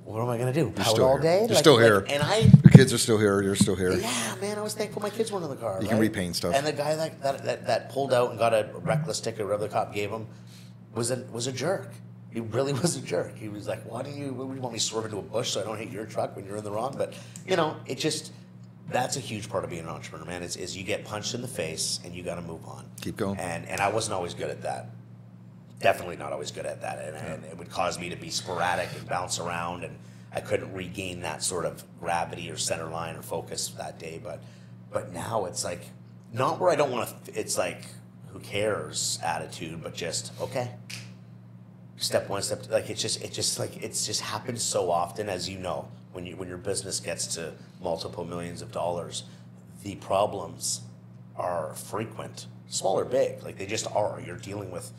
[0.10, 0.74] What am I going to do?
[0.84, 1.22] Still all here.
[1.22, 1.46] day?
[1.48, 2.04] You're still here.
[2.10, 3.44] and I, Your kids are still here.
[3.44, 3.92] You're still here.
[3.94, 5.78] yeah, man, I was thankful my kids weren't in the car.
[5.84, 6.56] You can repaint stuff.
[6.56, 9.68] And the guy that, that, that, that pulled out and got a reckless ticket, whatever
[9.68, 10.26] the cop gave him,
[10.96, 11.92] was a was a jerk.
[12.32, 13.38] He really was a jerk.
[13.38, 14.34] He was like, "Why do you?
[14.34, 16.06] Why do you want me to swerve into a bush so I don't hit your
[16.06, 17.14] truck when you're in the wrong?" But
[17.46, 18.34] you know, it just
[18.90, 20.42] that's a huge part of being an entrepreneur, man.
[20.42, 22.90] Is, is you get punched in the face and you got to move on.
[23.02, 23.38] Keep going.
[23.38, 24.90] And and I wasn't always good at that
[25.80, 28.90] definitely not always good at that, and, and it would cause me to be sporadic
[28.98, 29.98] and bounce around, and
[30.32, 34.20] I couldn't regain that sort of gravity or center line or focus that day.
[34.24, 34.44] But
[34.92, 35.82] but now it's like
[36.34, 37.40] not where I don't want to.
[37.40, 37.86] It's like
[38.28, 40.72] who cares attitude, but just okay.
[41.98, 45.50] Step one, step like it's just it just like it's just happens so often, as
[45.50, 49.24] you know, when you when your business gets to multiple millions of dollars,
[49.84, 50.82] the problems
[51.36, 53.44] are frequent, small or big.
[53.44, 54.22] Like they just are.
[54.26, 54.92] You're dealing with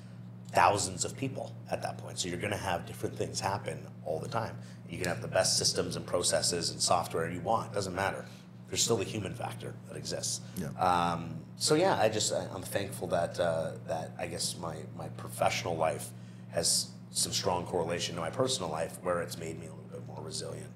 [0.53, 2.19] thousands of people at that point.
[2.19, 4.57] So you're going to have different things happen all the time.
[4.89, 7.73] You can have the best systems and processes and software you want.
[7.73, 8.25] Doesn't matter.
[8.69, 10.41] There's still the human factor that exists.
[10.57, 10.69] Yeah.
[10.79, 15.77] Um, so yeah, I just I'm thankful that uh, that I guess my my professional
[15.77, 16.09] life
[16.51, 20.07] has some strong correlation to my personal life, where it's made me a little bit
[20.07, 20.71] more resilient.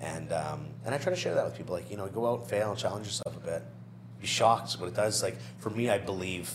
[0.00, 1.74] And um, and I try to share that with people.
[1.74, 3.62] Like you know, go out and fail and challenge yourself a bit.
[4.20, 5.22] Be shocked what it does.
[5.22, 6.52] Like for me, I believe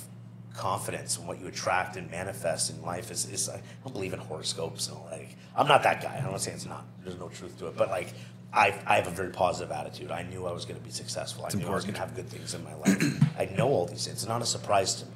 [0.58, 4.20] confidence and what you attract and manifest in life is, is I don't believe in
[4.20, 5.06] horoscopes and all
[5.56, 6.22] I'm not that guy.
[6.24, 6.86] I'm not saying it's not.
[7.04, 8.14] There's no truth to it, but like
[8.54, 10.12] I I have a very positive attitude.
[10.12, 11.46] I knew I was going to be successful.
[11.46, 13.02] I knew I was going to have good things in my life.
[13.40, 14.18] I know all these things.
[14.24, 15.12] It's not a surprise to me.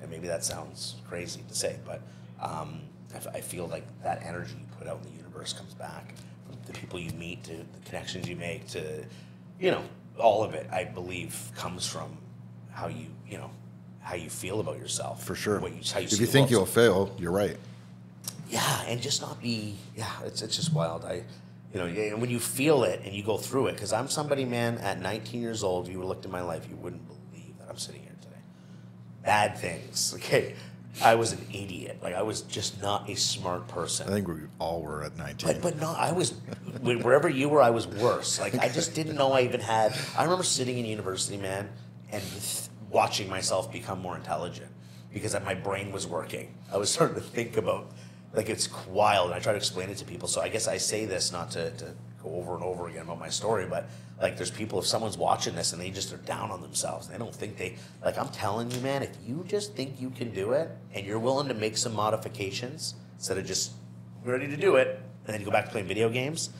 [0.00, 2.02] And maybe that sounds crazy to say, but
[2.40, 2.80] um,
[3.12, 6.14] I, f- I feel like that energy you put out in the universe comes back
[6.46, 9.04] from the people you meet to the connections you make to
[9.58, 9.82] you know
[10.18, 10.68] all of it.
[10.72, 12.16] I believe comes from
[12.70, 13.50] how you you know
[14.10, 15.60] how you feel about yourself For sure.
[15.60, 17.56] What you, how you if you think you'll fail, you're right.
[18.48, 19.76] Yeah, and just not be.
[19.96, 21.04] Yeah, it's it's just wild.
[21.04, 21.22] I,
[21.72, 24.44] you know, and when you feel it and you go through it, because I'm somebody,
[24.44, 24.78] man.
[24.78, 28.02] At 19 years old, you looked at my life, you wouldn't believe that I'm sitting
[28.02, 28.42] here today.
[29.24, 30.12] Bad things.
[30.16, 30.54] Okay,
[31.04, 32.00] I was an idiot.
[32.02, 34.08] Like I was just not a smart person.
[34.08, 35.46] I think we all were at 19.
[35.46, 36.34] But but no, I was
[36.82, 38.40] wherever you were, I was worse.
[38.40, 39.96] Like I just didn't know I even had.
[40.18, 41.68] I remember sitting in university, man,
[42.10, 42.22] and
[42.90, 44.70] watching myself become more intelligent
[45.12, 46.54] because my brain was working.
[46.72, 47.90] I was starting to think about
[48.32, 49.26] like it's wild.
[49.30, 50.28] And I try to explain it to people.
[50.28, 53.18] So I guess I say this not to, to go over and over again about
[53.18, 53.88] my story, but
[54.20, 57.18] like there's people if someone's watching this and they just are down on themselves, they
[57.18, 60.52] don't think they like I'm telling you, man, if you just think you can do
[60.52, 63.72] it and you're willing to make some modifications instead of just
[64.24, 66.50] ready to do it and then you go back to playing video games.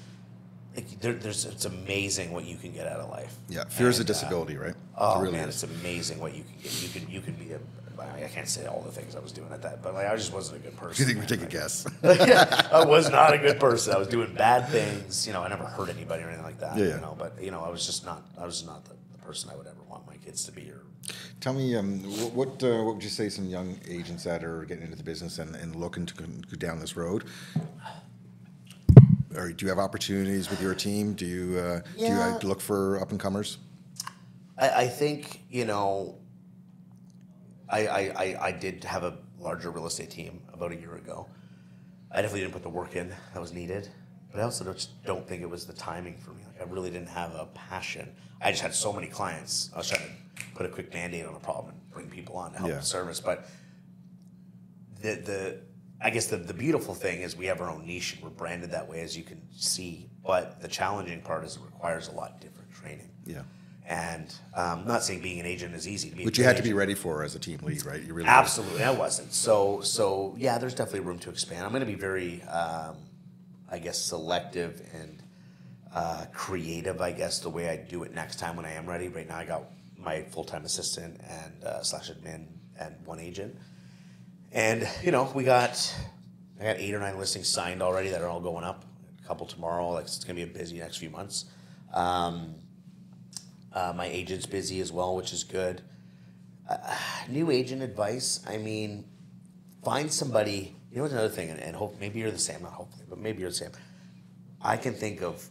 [0.75, 3.35] Like there, there's, it's amazing what you can get out of life.
[3.49, 4.75] Yeah, fear is a And, uh, disability, right?
[5.01, 5.63] Oh really man, is.
[5.63, 6.83] it's amazing what you can get.
[6.83, 7.59] You can you can be a.
[8.01, 10.33] I can't say all the things I was doing at that, but like I just
[10.33, 11.03] wasn't a good person.
[11.03, 11.29] You think we man.
[11.29, 11.87] take a guess?
[12.03, 13.95] yeah, I was not a good person.
[13.95, 15.27] I was doing bad things.
[15.27, 16.79] You know, I never hurt anybody or anything like that.
[16.79, 16.95] Yeah, yeah.
[16.95, 18.23] You know, but you know, I was just not.
[18.39, 20.71] I was not the, the person I would ever want my kids to be.
[20.71, 20.81] Or
[21.41, 24.65] Tell me, um, wh- what uh, what would you say some young agents that are
[24.65, 27.25] getting into the business and, and looking to go go down this road?
[29.37, 31.13] Or do you have opportunities with your team?
[31.13, 33.59] Do you uh, do you uh, look for up and comers?
[34.61, 36.17] I, I think you know.
[37.73, 41.29] I, I, I, did have a larger real estate team about a year ago.
[42.11, 43.89] I definitely didn't put the work in that was needed,
[44.33, 46.43] but I also don't, don't think it was the timing for me.
[46.49, 48.13] Like I really didn't have a passion.
[48.43, 49.71] I just had so many clients.
[49.73, 52.51] I was trying to put a quick band-aid on a problem and bring people on
[52.53, 52.77] to help Yeah.
[52.79, 53.21] the service.
[53.21, 53.49] But
[55.01, 55.61] the the
[56.03, 58.73] I guess the, the beautiful thing is we have our own niche and we're branded
[58.73, 60.09] that way as you can see.
[60.27, 63.11] But the challenging part is it requires a lot different training.
[63.27, 63.43] Yeah,
[63.91, 66.11] And um, not saying being an agent is easy.
[66.11, 68.01] To be a which you had to be ready for as a team lead, right?
[68.01, 68.29] You really.
[68.29, 69.33] Absolutely, I wasn't.
[69.33, 71.65] So, so yeah, there's definitely room to expand.
[71.65, 72.99] I'm going to be very, um,
[73.69, 75.21] I guess, selective and
[75.93, 77.01] uh, creative.
[77.01, 79.09] I guess the way I do it next time when I am ready.
[79.09, 79.65] Right now, I got
[79.99, 82.47] my full time assistant and uh, slash admin
[82.79, 83.57] and one agent,
[84.53, 85.93] and you know we got
[86.61, 88.85] I got eight or nine listings signed already that are all going up.
[89.25, 89.91] A couple tomorrow.
[89.91, 91.47] Like it's going to be a busy next few months.
[91.93, 92.55] Um,
[93.73, 95.83] uh, my agent's busy as well, which is good.
[97.29, 99.05] New agent advice i mean
[99.85, 102.73] find somebody you know what's another thing and, and hope maybe you're the same not
[102.73, 103.71] hopefully but maybe you're the same.
[104.63, 105.49] I can think of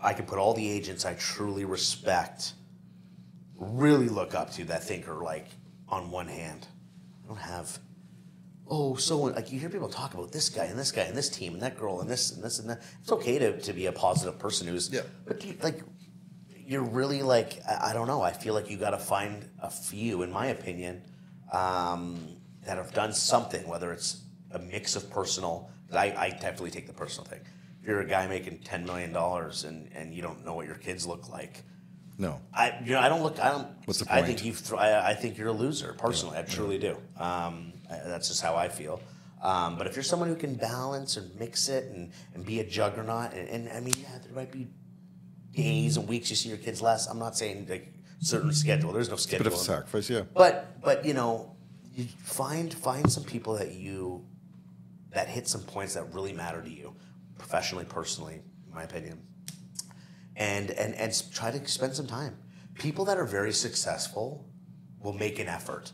[0.00, 2.54] i can put all the agents i truly respect
[3.56, 5.48] really look up to that think are like
[5.88, 6.66] on one hand.
[7.24, 7.78] I don't have
[8.68, 11.28] oh so like you hear people talk about this guy and this guy and this
[11.28, 12.82] team and that girl and this and this and that.
[13.00, 15.02] It's okay to, to be a positive person who's Yeah.
[15.26, 15.80] but you, like
[16.66, 18.22] you're really like I, I don't know.
[18.22, 21.02] I feel like you got to find a few, in my opinion,
[21.52, 23.66] um, that have done something.
[23.68, 27.40] Whether it's a mix of personal, I, I definitely take the personal thing.
[27.80, 30.76] If you're a guy making ten million dollars and and you don't know what your
[30.76, 31.62] kids look like,
[32.18, 33.68] No, I you know I don't look I don't.
[33.84, 34.18] What's the point?
[34.18, 34.52] I think you.
[34.52, 35.94] Th- I, I think you're a loser.
[35.96, 36.96] Personally, I truly do.
[37.18, 39.00] Um, I, that's just how I feel.
[39.42, 42.64] Um, but if you're someone who can balance and mix it and, and be a
[42.64, 44.66] juggernaut, and, and I mean, yeah, there might be
[45.56, 46.00] days mm-hmm.
[46.00, 47.06] and weeks you see your kids less.
[47.06, 48.92] I'm not saying like certain schedule.
[48.92, 49.44] There's no schedule.
[49.44, 50.22] bit of a sacrifice, yeah.
[50.34, 51.56] But but you know,
[51.94, 54.24] you find find some people that you
[55.10, 56.94] that hit some points that really matter to you,
[57.38, 59.22] professionally, personally, in my opinion.
[60.36, 62.36] And and and try to spend some time.
[62.74, 64.46] People that are very successful
[65.00, 65.92] will make an effort.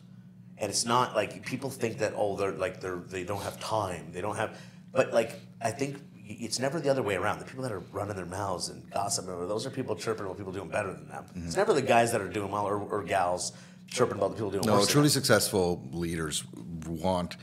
[0.59, 4.13] And it's not like people think that oh they're like they're they don't have time.
[4.13, 4.59] They don't have
[4.93, 7.39] but like I think it's never the other way around.
[7.41, 10.53] The people that are running their mouths and gossiping, those are people chirping about people
[10.53, 11.25] doing better than them.
[11.35, 13.53] It's never the guys that are doing well or, or gals
[13.89, 16.45] chirping about the people doing No, truly successful leaders
[16.87, 17.37] want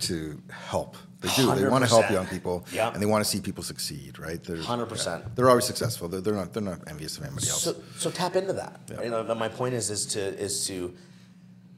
[0.00, 0.96] to help.
[1.20, 1.54] They do.
[1.54, 2.92] They want to help young people, Yeah.
[2.92, 4.18] and they want to see people succeed.
[4.18, 4.42] Right?
[4.42, 5.06] They're, 100%.
[5.06, 5.28] yeah.
[5.34, 6.08] They're always successful.
[6.08, 6.52] They're, they're not.
[6.52, 7.62] They're not envious of anybody else.
[7.62, 8.80] So, so tap into that.
[8.90, 9.02] Yeah.
[9.02, 10.94] You know, my point is is to is to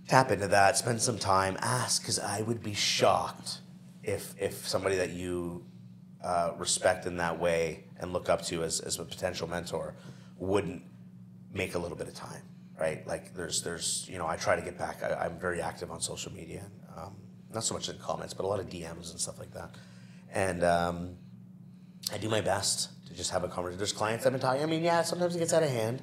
[0.09, 0.77] tap into that.
[0.77, 1.57] Spend some time.
[1.61, 3.61] Ask because I would be shocked
[4.03, 5.65] if if somebody that you
[6.29, 9.95] uh, respect in that way and look up to as, as a potential mentor
[10.37, 10.83] wouldn't
[11.55, 12.43] make a little bit of time.
[12.79, 13.05] Right?
[13.07, 15.03] Like there's there's you know I try to get back.
[15.03, 16.67] I, I'm very active on social media.
[16.97, 17.17] Um,
[17.53, 19.71] not so much in comments, but a lot of DMs and stuff like that.
[20.33, 21.17] And um,
[22.13, 23.79] I do my best to just have a conversation.
[23.79, 24.63] There's clients I've been talking.
[24.63, 26.03] I mean, yeah, sometimes it gets out of hand.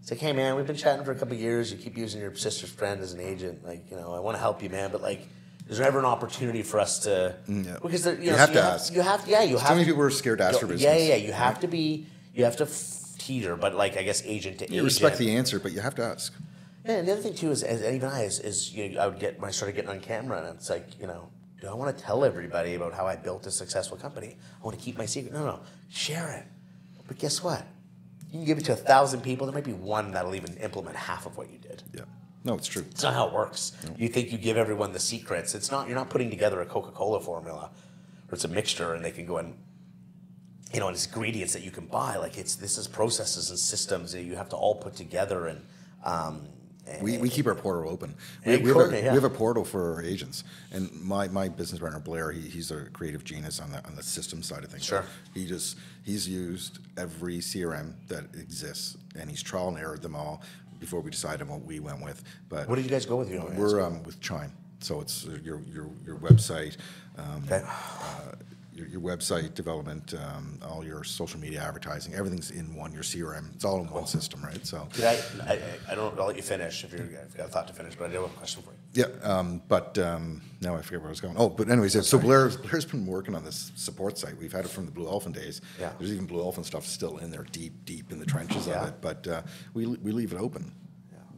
[0.00, 1.70] It's like, hey man, we've been chatting for a couple years.
[1.70, 3.62] You keep using your sister's friend as an agent.
[3.64, 5.28] Like, you know, I want to help you, man, but like,
[5.68, 7.34] is there ever an opportunity for us to?
[7.48, 7.78] Mm, yeah.
[7.82, 8.94] Because there, you, You know, have so to have, ask.
[8.94, 9.76] You have, yeah, you So have.
[9.76, 10.82] many people are scared to ask for business.
[10.82, 11.14] yeah, yeah.
[11.16, 11.26] yeah.
[11.26, 11.98] You have to be.
[12.06, 12.38] Mm-hmm.
[12.38, 14.84] You have to f- teeter, but like I guess agent to You agent.
[14.84, 16.32] respect the answer, but you have to ask.
[16.84, 19.06] Yeah, and the other thing too is, as even I is, is you know, I
[19.08, 21.72] would get when I started getting on camera, and it's like, you know, do I
[21.74, 24.36] want to tell everybody about how I built a successful company?
[24.60, 25.32] I want to keep my secret.
[25.32, 26.44] No, no, share it.
[27.08, 27.64] But guess what?
[28.30, 29.46] You can give it to a thousand people.
[29.46, 31.82] There might be one that'll even implement half of what you did.
[31.94, 32.02] Yeah.
[32.46, 32.84] No, it's true.
[32.92, 33.72] It's not how it works.
[33.98, 35.56] You think you give everyone the secrets.
[35.56, 35.88] It's not.
[35.88, 37.70] You're not putting together a Coca-Cola formula,
[38.28, 39.58] or it's a mixture, and they can go and
[40.72, 42.16] you know, and it's ingredients that you can buy.
[42.16, 45.60] Like it's this is processes and systems that you have to all put together and
[46.04, 46.46] um,
[47.02, 48.14] We, we keep our portal open.
[48.44, 51.80] We, we, have a, we have a portal for our agents, and my, my business
[51.80, 54.84] partner Blair, he, he's a creative genius on the on the system side of things.
[54.84, 55.04] Sure.
[55.34, 60.42] He just he's used every CRM that exists, and he's trial and errored them all
[60.78, 62.22] before we decided on what we went with.
[62.48, 63.30] But What did you guys go with?
[63.30, 66.76] You know, we're um, with Chime, so it's uh, your your your website.
[67.18, 67.62] Um, Okay.
[68.76, 72.92] Your, your website development, um, all your social media advertising, everything's in one.
[72.92, 74.64] Your CRM, it's all in one system, right?
[74.66, 75.60] So, Did I, I,
[75.90, 77.94] I don't, I'll let you finish if you're, if you got a thought to finish,
[77.96, 79.04] but I do have a question for you.
[79.04, 79.28] yeah.
[79.28, 81.34] Um, but um, now I forget where I was going.
[81.38, 84.36] Oh, but anyways, yeah, so Blair Blair's been working on this support site.
[84.36, 85.60] We've had it from the Blue Elephant days.
[85.80, 85.92] Yeah.
[85.98, 88.82] There's even Blue Elephant stuff still in there, deep, deep in the trenches Yeah.
[88.82, 88.94] of it.
[89.00, 89.42] But uh,
[89.74, 90.72] we we leave it open.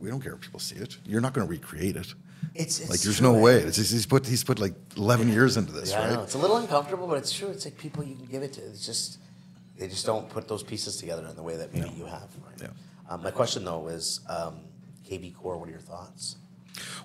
[0.00, 0.96] We don't care if people see it.
[1.04, 2.14] You're not going to recreate it.
[2.54, 3.56] It's, it's Like, there's true, no way.
[3.58, 6.14] It's just, he's put he's put like 11 years into this, Yeah, I know.
[6.16, 6.22] right?
[6.24, 7.48] It's a little uncomfortable, but it's true.
[7.48, 8.60] It's like people you can give it to.
[8.62, 9.18] It's just
[9.78, 12.28] they just don't put those pieces together in the way that maybe you have.
[12.44, 12.62] Right?
[12.62, 12.68] Yeah.
[13.08, 14.60] Um, my question though is, um,
[15.08, 15.58] kvCORE.
[15.58, 16.36] What are your thoughts?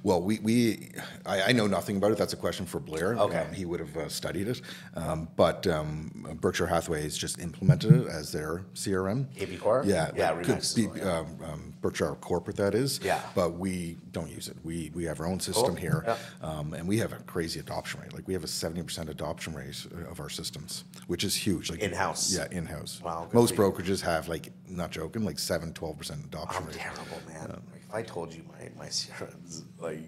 [0.03, 0.89] Well, we, we
[1.26, 2.17] I, I know nothing about it.
[2.17, 3.15] That's a question for Blair.
[3.15, 3.39] Okay.
[3.39, 4.61] Um, he would have uh, studied it.
[4.95, 9.26] Um, but um, Berkshire Hathaway has just implemented it as their CRM.
[9.36, 9.86] kvCORE?
[9.86, 10.11] Yeah.
[10.15, 11.19] Yeah, Could be, yeah.
[11.19, 12.99] um, um, Berkshire Corporate, that is.
[13.03, 13.21] Yeah.
[13.36, 14.57] But we don't use it.
[14.63, 15.76] We, we have our own system Cool.
[15.76, 16.03] here.
[16.05, 16.17] Yeah.
[16.41, 18.13] Um, and we have a crazy adoption rate.
[18.13, 21.69] Like we have a 70% adoption rate of our systems, which is huge.
[21.71, 22.36] Like In-house?
[22.36, 23.01] Yeah, in-house.
[23.03, 26.76] Wow, Most brokerages have like, not joking, like 7, 12% adoption I'm rate.
[26.78, 27.61] terrible, man.
[27.93, 29.99] If I told you my my CRM's like,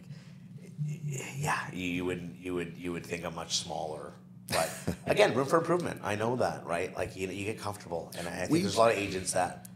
[1.37, 4.13] yeah, you, you would you would you would think I'm much smaller.
[4.49, 4.71] But
[5.05, 6.01] again, room for improvement.
[6.03, 6.95] I know that, right?
[6.97, 9.67] Like you, you get comfortable, and I think We- there's a lot of agents that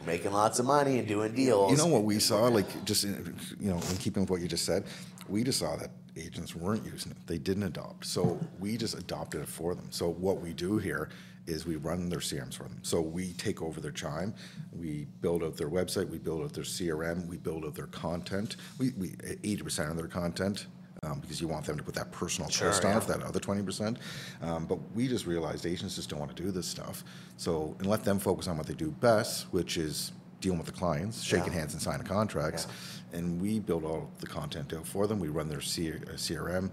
[0.00, 1.70] are making lots of money and doing deals.
[1.70, 4.48] You know what we saw, like just in, you know, in keeping with what you
[4.48, 4.82] just said,
[5.28, 7.18] we just saw that agents weren't using it.
[7.28, 9.86] They didn't adopt, so we just adopted it for them.
[9.90, 11.08] So what we do here
[11.46, 12.78] is we run their CRMs for them.
[12.82, 14.34] So we take over their chime,
[14.72, 18.56] we build out their website, we build out their CRM, we build out their content.
[18.78, 20.66] We we eighty percent of their content.
[21.02, 22.96] Um, because you want them to put that personal Sure, twist on yeah.
[22.98, 23.98] it, that other twenty percent.
[24.40, 27.04] Um, but we just realized agents just don't want to do this stuff.
[27.36, 30.72] So and let them focus on what they do best, which is dealing with the
[30.72, 31.58] clients, shaking Yeah.
[31.60, 32.68] hands and signing contracts.
[33.12, 35.18] And we build all the content out for them.
[35.20, 36.70] We run their C- uh, CRM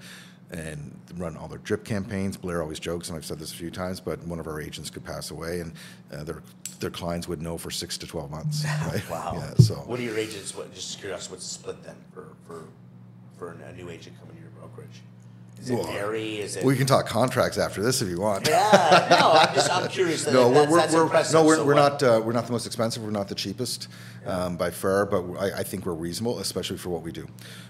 [0.51, 2.37] and run all their drip campaigns.
[2.37, 4.89] Blair always jokes, and I've said this a few times, but one of our agents
[4.89, 5.73] could pass away, and
[6.13, 6.43] uh, their
[6.79, 8.65] their clients would know for six to twelve months.
[8.85, 9.09] Right?
[9.09, 9.33] Wow.
[9.35, 9.53] Yeah.
[9.55, 10.55] So What are your agents?
[10.55, 12.63] What, just curious, what's the split then for for
[13.37, 15.01] for a new agent coming to your brokerage?
[15.61, 16.39] Is it Well, dairy?
[16.39, 16.65] Is it?
[16.65, 18.47] we can talk contracts after this if you want.
[18.47, 20.25] yeah, no, I'm just I'm curious.
[20.25, 22.01] No, we're, that's, we're, that's we're, no, we're, So we're not.
[22.01, 23.03] Uh, we're not the most expensive.
[23.03, 23.87] We're not the cheapest
[24.25, 27.27] um, by far, but I, I think we're reasonable, especially for what we do.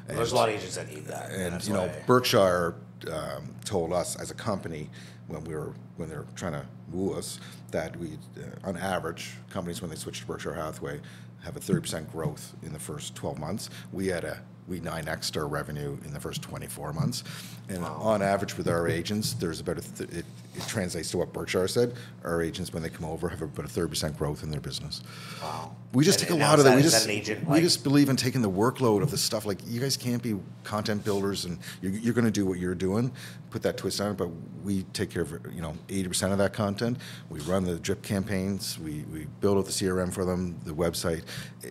[0.08, 2.76] And, There's a lot of agents that need that, and that's you know, why- Berkshire
[3.12, 4.90] um, told us as a company
[5.28, 7.40] when we were when they were trying to woo us
[7.72, 11.00] that we, uh, on average, companies when they switch to Berkshire Hathaway
[11.44, 13.70] have a 30% growth in the first 12 months.
[13.92, 17.24] We had a we 9x our revenue in the first 24 months,
[17.70, 20.26] and on average with our agents, there's about a th- it,
[20.56, 21.94] it translates to what Berkshire said.
[22.24, 25.02] Our agents, when they come over, have about a 30% growth in their business.
[25.42, 25.76] Wow.
[25.94, 26.72] We just And- take a lot of that.
[26.72, 29.12] that- We just that an agent, we like- just believe in taking the workload of
[29.12, 29.46] the stuff.
[29.46, 32.76] Like you guys can't be content builders, and you're, you're going to do what you're
[32.76, 33.12] doing.
[33.50, 34.30] Put that twist on it, but
[34.64, 36.98] we take care of you know 80% of that content.
[37.30, 38.80] We run the drip campaigns.
[38.80, 41.24] We we build out the CRM for them, the website.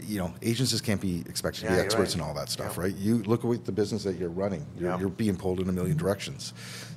[0.07, 2.22] You know, agents just can't be expected to be experts right.
[2.22, 2.83] in all that stuff, Yeah.
[2.85, 2.97] right?
[2.97, 4.66] You look at the business that you're running.
[4.78, 4.99] You're, Yeah.
[5.01, 6.53] you're being pulled in a million directions.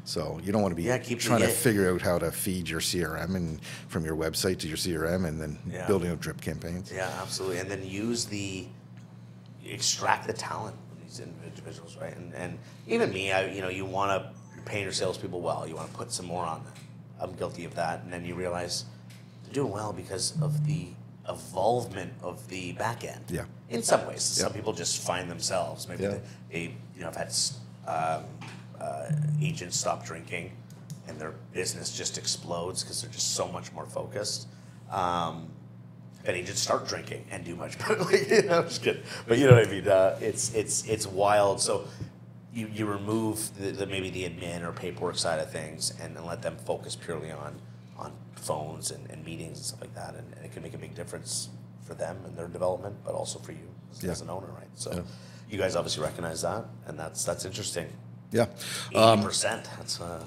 [0.05, 2.67] So you don't want to be Yeah, keep trying to figure out how to feed
[2.67, 5.87] your CRM and from your website to your CRM, and then Yeah.
[5.87, 6.91] building out drip campaigns.
[6.91, 7.59] Yeah, absolutely.
[7.59, 8.67] And then use the
[9.65, 12.15] extract the talent from these individuals, right?
[12.15, 15.67] And and even me, I you know, you want to you're paying your salespeople well.
[15.67, 16.73] You want to put some more on them.
[17.19, 18.03] I'm guilty of that.
[18.03, 18.85] And then you realize
[19.45, 20.87] they're doing well because of the
[21.29, 23.23] involvement of the back end.
[23.29, 23.45] Yeah.
[23.69, 25.87] In some ways, some people just find themselves.
[25.87, 26.09] Maybe Yeah.
[26.09, 26.61] they, they,
[26.95, 27.33] you know, I've had
[27.87, 28.25] um,
[28.83, 29.11] uh,
[29.41, 30.51] agents stop drinking,
[31.07, 34.47] and their business just explodes because they're just so much more focused.
[34.91, 35.49] Um,
[36.25, 37.97] and agents start drinking and do much better.
[38.03, 39.03] like, you know, I'm just kidding.
[39.27, 39.87] But you know what I mean?
[39.87, 41.59] Uh, it's it's it's wild.
[41.61, 41.85] So
[42.53, 46.25] you, you remove the, the maybe the admin or paperwork side of things and, and
[46.25, 47.59] let them focus purely on
[47.97, 50.77] on phones and, and meetings and stuff like that, and, and it can make a
[50.77, 51.49] big difference
[51.83, 54.11] for them and their development, but also for you as, Yeah.
[54.11, 54.69] as an owner, right?
[54.75, 55.01] So Yeah.
[55.49, 57.87] you guys obviously recognize that, and that's that's interesting.
[58.33, 58.47] Yeah.
[58.91, 59.69] Eighty Um, percent.
[59.77, 60.23] That's uh,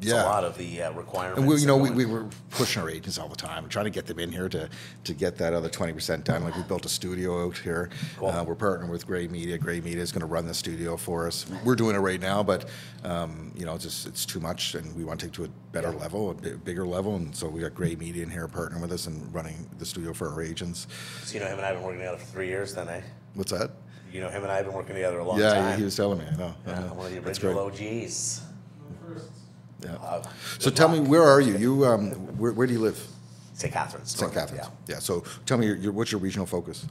[0.00, 0.22] that's yeah.
[0.22, 1.40] a lot of the uh, requirements.
[1.40, 3.90] And we, you know, we, we were pushing our agents all the time, trying to
[3.90, 4.68] get them in here to,
[5.02, 6.44] to get that other 20% done.
[6.44, 7.90] Like we built a studio out here.
[8.16, 8.28] Cool.
[8.28, 9.58] Uh, we're partnering with Gray Media.
[9.58, 11.46] Gray Media is going to run the studio for us.
[11.64, 12.68] We're doing it right now, but,
[13.02, 15.48] um, you know, it's just, it's too much and we want to take to a
[15.72, 15.98] better Yeah.
[15.98, 17.16] level, a bigger level.
[17.16, 20.12] And so we got Gray Media in here partnering with us and running the studio
[20.12, 20.86] for our agents.
[21.24, 22.72] So you know him and I have been working together for three years.
[22.72, 23.02] Then I.
[23.34, 23.72] What's that?
[24.12, 25.64] You know, him and I have been working together a long yeah, time.
[25.70, 26.24] Yeah, he was telling me.
[26.30, 26.54] I know.
[26.66, 26.94] I yeah, know.
[26.94, 27.58] one of the original.
[27.58, 28.42] OGs.
[29.84, 29.94] Yeah.
[29.94, 30.22] Uh,
[30.58, 31.56] So tell me, where are you?
[31.56, 33.00] You um, where, where do you live?
[33.52, 33.72] St.
[33.72, 34.16] Catharines.
[34.16, 34.32] St.
[34.32, 34.64] Catharines.
[34.64, 34.94] Yeah.
[34.94, 34.98] Yeah.
[35.00, 36.86] So tell me, your, your, what's your regional focus?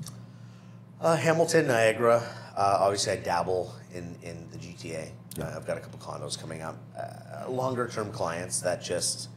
[1.02, 2.24] Uh, Hamilton, Niagara.
[2.56, 5.10] Uh, obviously, I dabble in, in the GTA.
[5.38, 5.44] Yeah.
[5.46, 6.78] Uh, I've got a couple condos coming up.
[6.98, 9.30] Uh, longer term clients that just,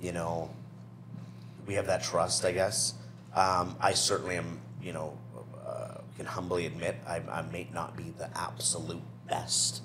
[0.00, 0.50] you know,
[1.66, 2.94] we have that trust, I guess.
[3.34, 5.16] Um, I certainly am, you know,
[5.66, 9.82] uh, can humbly admit I, I may not be the absolute best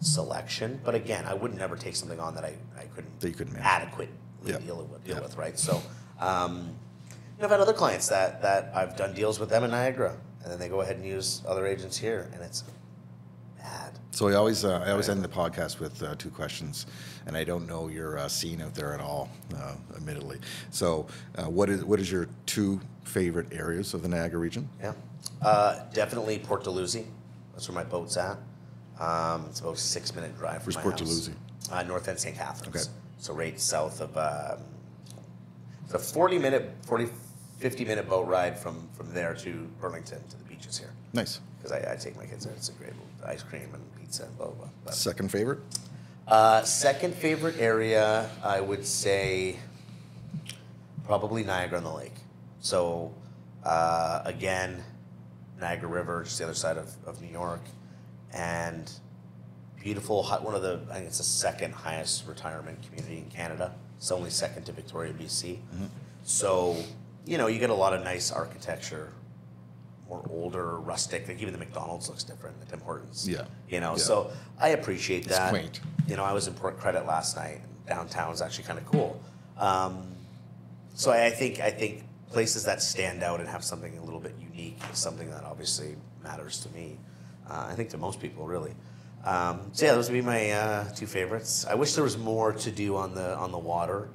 [0.00, 3.34] selection, but again, I would never take something on that I, I couldn't, That you
[3.34, 3.66] couldn't manage.
[3.66, 4.08] adequately
[4.44, 4.58] Yeah.
[4.58, 5.22] deal, with, deal Yeah.
[5.22, 5.58] with, right?
[5.58, 5.82] So,
[6.20, 6.70] um,
[7.10, 10.16] you know, I've had other clients that, that I've done deals with them in Niagara,
[10.42, 12.64] and then they go ahead and use other agents here, and it's
[13.58, 13.98] bad.
[14.12, 16.86] So I always, uh, I always end the podcast with uh, two questions,
[17.26, 20.38] and I don't know your uh, scene out there at all, uh, admittedly.
[20.70, 21.06] So,
[21.36, 24.68] uh, what is what is your two favorite areas of the Niagara region?
[24.80, 24.92] Yeah,
[25.42, 27.06] uh, definitely Port Dalhousie.
[27.52, 28.38] That's where my boat's at.
[29.00, 31.08] Um, it's about a six minute drive from Where's my Port house.
[31.08, 31.32] Dalhousie?
[31.70, 32.36] Uh, North End St.
[32.36, 32.76] Catharines.
[32.76, 32.96] Okay.
[33.18, 34.16] So right south of.
[34.16, 34.62] Um,
[35.84, 37.06] it's a 40 minute, 40,
[37.58, 40.90] 50 minute boat ride from, from there to Burlington to the beaches here.
[41.12, 41.40] Nice.
[41.58, 42.54] Because I, I take my kids there.
[42.54, 42.92] It's a great
[43.24, 44.92] ice cream and pizza and blah, blah, blah.
[44.92, 45.60] Second favorite?
[46.28, 49.56] uh, second favorite area, I would say
[51.04, 52.14] probably Niagara on the Lake.
[52.60, 53.14] So,
[53.64, 54.82] uh, again,
[55.60, 57.60] Niagara River, just the other side of, of New York,
[58.32, 58.90] and
[59.82, 63.72] beautiful, one of the, I think it's the second highest retirement community in Canada.
[63.96, 65.58] It's only second to Victoria, BC.
[66.24, 66.76] So,
[67.24, 69.12] you know, you get a lot of nice architecture,
[70.08, 71.26] more older, rustic.
[71.28, 72.58] Like even the McDonald's looks different.
[72.60, 73.28] The Tim Hortons.
[73.28, 73.44] Yeah.
[73.70, 73.98] You know, Yeah.
[74.02, 74.30] so
[74.60, 75.50] I appreciate It's that.
[75.50, 75.80] quaint.
[76.08, 77.60] You know, I was in Port Credit last night.
[77.86, 79.20] and Downtown was actually kind of cool.
[79.56, 80.02] Um,
[80.94, 82.02] so I I think I think
[82.32, 85.96] places that stand out and have something a little bit unique is something that obviously
[86.22, 86.98] matters to me.
[87.48, 88.74] Uh, I think to most people, really.
[89.24, 91.66] Um, so yeah, those would be my uh, two favorites.
[91.68, 94.08] I wish there was more to do on the on the water.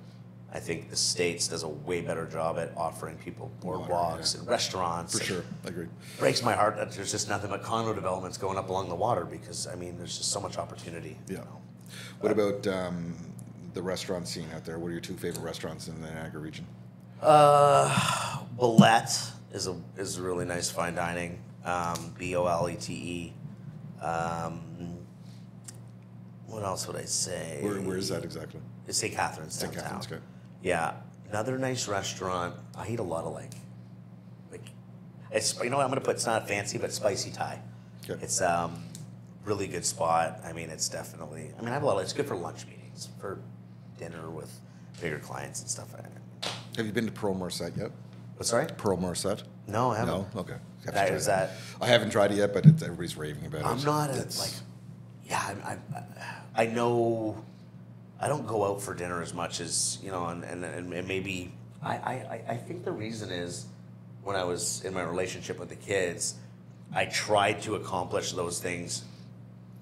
[0.54, 4.42] I think the states does a way better job at offering people boardwalks yeah.
[4.42, 5.18] and restaurants.
[5.18, 5.44] For sure.
[5.66, 5.88] I agree.
[6.20, 9.24] breaks my heart that there's just nothing but condo developments going up along the water
[9.24, 11.18] because I mean there's just so much opportunity.
[11.30, 11.40] you Yeah.
[11.44, 11.62] know.
[12.20, 13.14] What about um,
[13.74, 14.78] the restaurant scene out there?
[14.78, 16.66] What are your two favorite restaurants in the Niagara region?
[17.22, 21.42] Uh, Bolete is a is a really nice fine dining.
[21.64, 23.34] Um, B O L E T E.
[24.04, 24.98] Um,
[26.48, 27.60] what else would I say?
[27.62, 28.60] Where, where is that exactly?
[28.88, 29.14] It's St.
[29.14, 29.72] Catharines St.
[29.72, 30.02] downtown.
[30.02, 30.22] Catharines, okay.
[30.64, 30.94] Yeah,
[31.30, 32.56] another nice restaurant.
[32.76, 33.52] I eat a lot of like,
[34.52, 34.66] like,
[35.32, 36.16] it's you know what I'm gonna put.
[36.16, 37.62] It's not fancy, but spicy Thai.
[38.10, 38.22] Okay.
[38.24, 38.84] It's um,
[39.46, 40.40] really good spot.
[40.44, 41.52] I mean, it's definitely.
[41.58, 41.98] I mean, I have a lot.
[41.98, 43.40] Of, it's good for lunch meetings, for
[43.98, 44.52] dinner with
[45.00, 45.94] bigger clients and stuff.
[46.76, 47.92] Have you been to Pearl Morissette yet?
[48.42, 48.66] What's sorry?
[48.76, 49.44] Pearl Morissette?
[49.68, 50.16] No, I haven't.
[50.34, 50.42] No?
[50.42, 50.56] Okay.
[50.86, 51.30] Have That- is it.
[51.30, 53.68] that- I haven't tried it yet, but it's, everybody's raving about it.
[53.68, 54.52] I'm not a, It's- like,
[55.30, 55.78] yeah, I,
[56.56, 57.38] I, I know,
[58.20, 61.54] I don't go out for dinner as much as you know, and and, and maybe
[61.84, 63.68] I, I I- I think the reason is
[64.24, 66.34] when I was in my relationship with the kids,
[66.92, 69.04] I tried to accomplish those things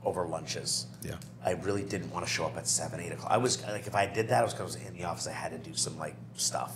[0.03, 0.85] over lunches.
[1.01, 1.15] Yeah.
[1.45, 3.31] I really didn't want to show up at seven, eight o'clock.
[3.31, 5.27] I was like, if I did that, I was because in the office.
[5.27, 6.75] I had to do some like stuff,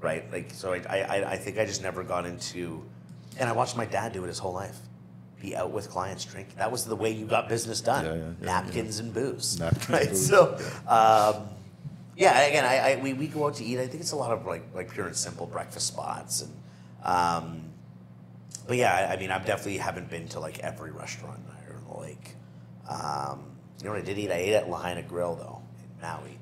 [0.00, 0.30] right?
[0.32, 2.84] Like, so I, I, I think I just never got into,
[3.38, 4.76] and I watched my dad do it his whole life.
[5.40, 6.56] Be out with clients, drink.
[6.56, 8.04] That was the way you got business done.
[8.04, 9.60] Yeah, yeah, yeah, Napkins and booze.
[9.60, 10.08] Napkins right.
[10.08, 10.56] booze, So,
[10.88, 11.48] um,
[12.16, 12.40] yeah.
[12.40, 13.78] Again, I, I we, we go out to eat.
[13.78, 16.52] I think it's a lot of like like pure and simple breakfast spots and.
[17.04, 17.62] Um,
[18.66, 21.84] but yeah, I, mean, I definitely haven't been to like every restaurant in Niagara on
[21.88, 22.34] the Lake.
[22.88, 23.46] Um,
[23.78, 24.30] you know what I did eat?
[24.30, 26.38] I ate at Lahaina Grill though in Maui,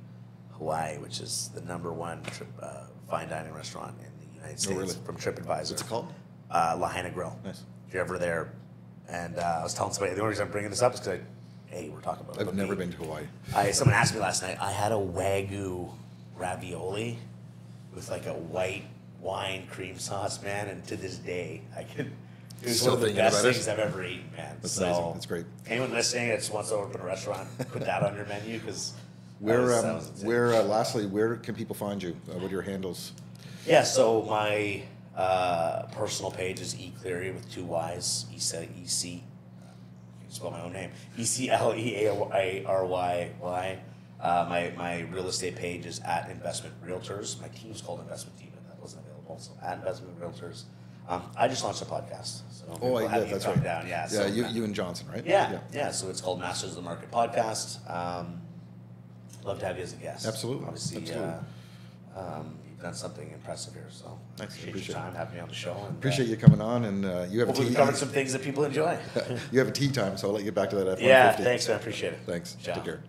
[0.52, 4.76] Hawaii, which is the number one trip, uh, fine dining restaurant in the United States
[4.76, 4.94] Oh, really?
[5.04, 5.46] from TripAdvisor.
[5.70, 6.12] What's it called?
[6.50, 7.38] Uh, Lahaina Grill.
[7.44, 7.62] Nice.
[7.88, 8.52] If you're ever there,
[9.08, 11.20] and uh, I was telling somebody the only reason I'm bringing this up is because,
[11.66, 12.40] hey, we're talking about.
[12.40, 13.24] I've never been to Hawaii.
[13.54, 14.56] I someone asked me last night.
[14.60, 15.90] I had a wagyu
[16.36, 17.18] ravioli
[17.94, 18.84] with like a white
[19.20, 22.12] wine cream sauce, man, and to this day I can.
[22.62, 23.52] It was Still one of the best about it?
[23.52, 24.56] things I've ever eaten, man.
[24.62, 25.12] That's so, amazing.
[25.12, 25.44] That's great.
[25.68, 28.94] Anyone listening that just wants to open a restaurant, put that on your menu because.
[29.38, 30.54] Where, um, where?
[30.54, 32.16] Uh, lastly, where can people find you?
[32.30, 33.12] Uh, what are your handles?
[33.66, 34.82] Yeah, so my
[35.14, 38.26] uh, personal page is E Cleary with two Y's.
[38.34, 39.24] E C E C.
[39.62, 40.90] I can spell my own name.
[41.18, 43.78] E C L E A R Y Y.
[44.20, 47.40] Uh, my my real estate page is at Investment Realtors.
[47.40, 49.38] My team's called Investment Team, but that wasn't available.
[49.38, 50.62] So at Investment Realtors.
[51.08, 52.40] Um, I just launched a podcast.
[52.50, 53.62] So Oh, I, yeah, that's right.
[53.62, 53.86] Down.
[53.86, 54.06] Yeah, yeah.
[54.06, 55.24] so you, you and Johnson, right?
[55.24, 57.88] yeah, yeah, So it's called Masters of the Market Podcast.
[57.88, 58.40] Um,
[59.46, 60.26] love to have you as a guest.
[60.26, 61.32] Absolutely, Obviously, absolutely.
[62.16, 63.86] Uh, um, you've done something impressive here.
[63.90, 64.54] So Thanks.
[64.54, 65.76] appreciate, Appreciate your time having me on the show.
[65.86, 67.74] And, Appreciate you coming on, and uh, you have a tea.
[67.74, 68.98] covered some things that people enjoy.
[69.52, 71.02] you have a tea time, so I'll let you get back to that F-150.
[71.02, 71.76] yeah, thanks, man.
[71.76, 72.20] Appreciate it.
[72.26, 72.56] Thanks.
[72.62, 72.74] Ciao.
[72.74, 73.02] Take care.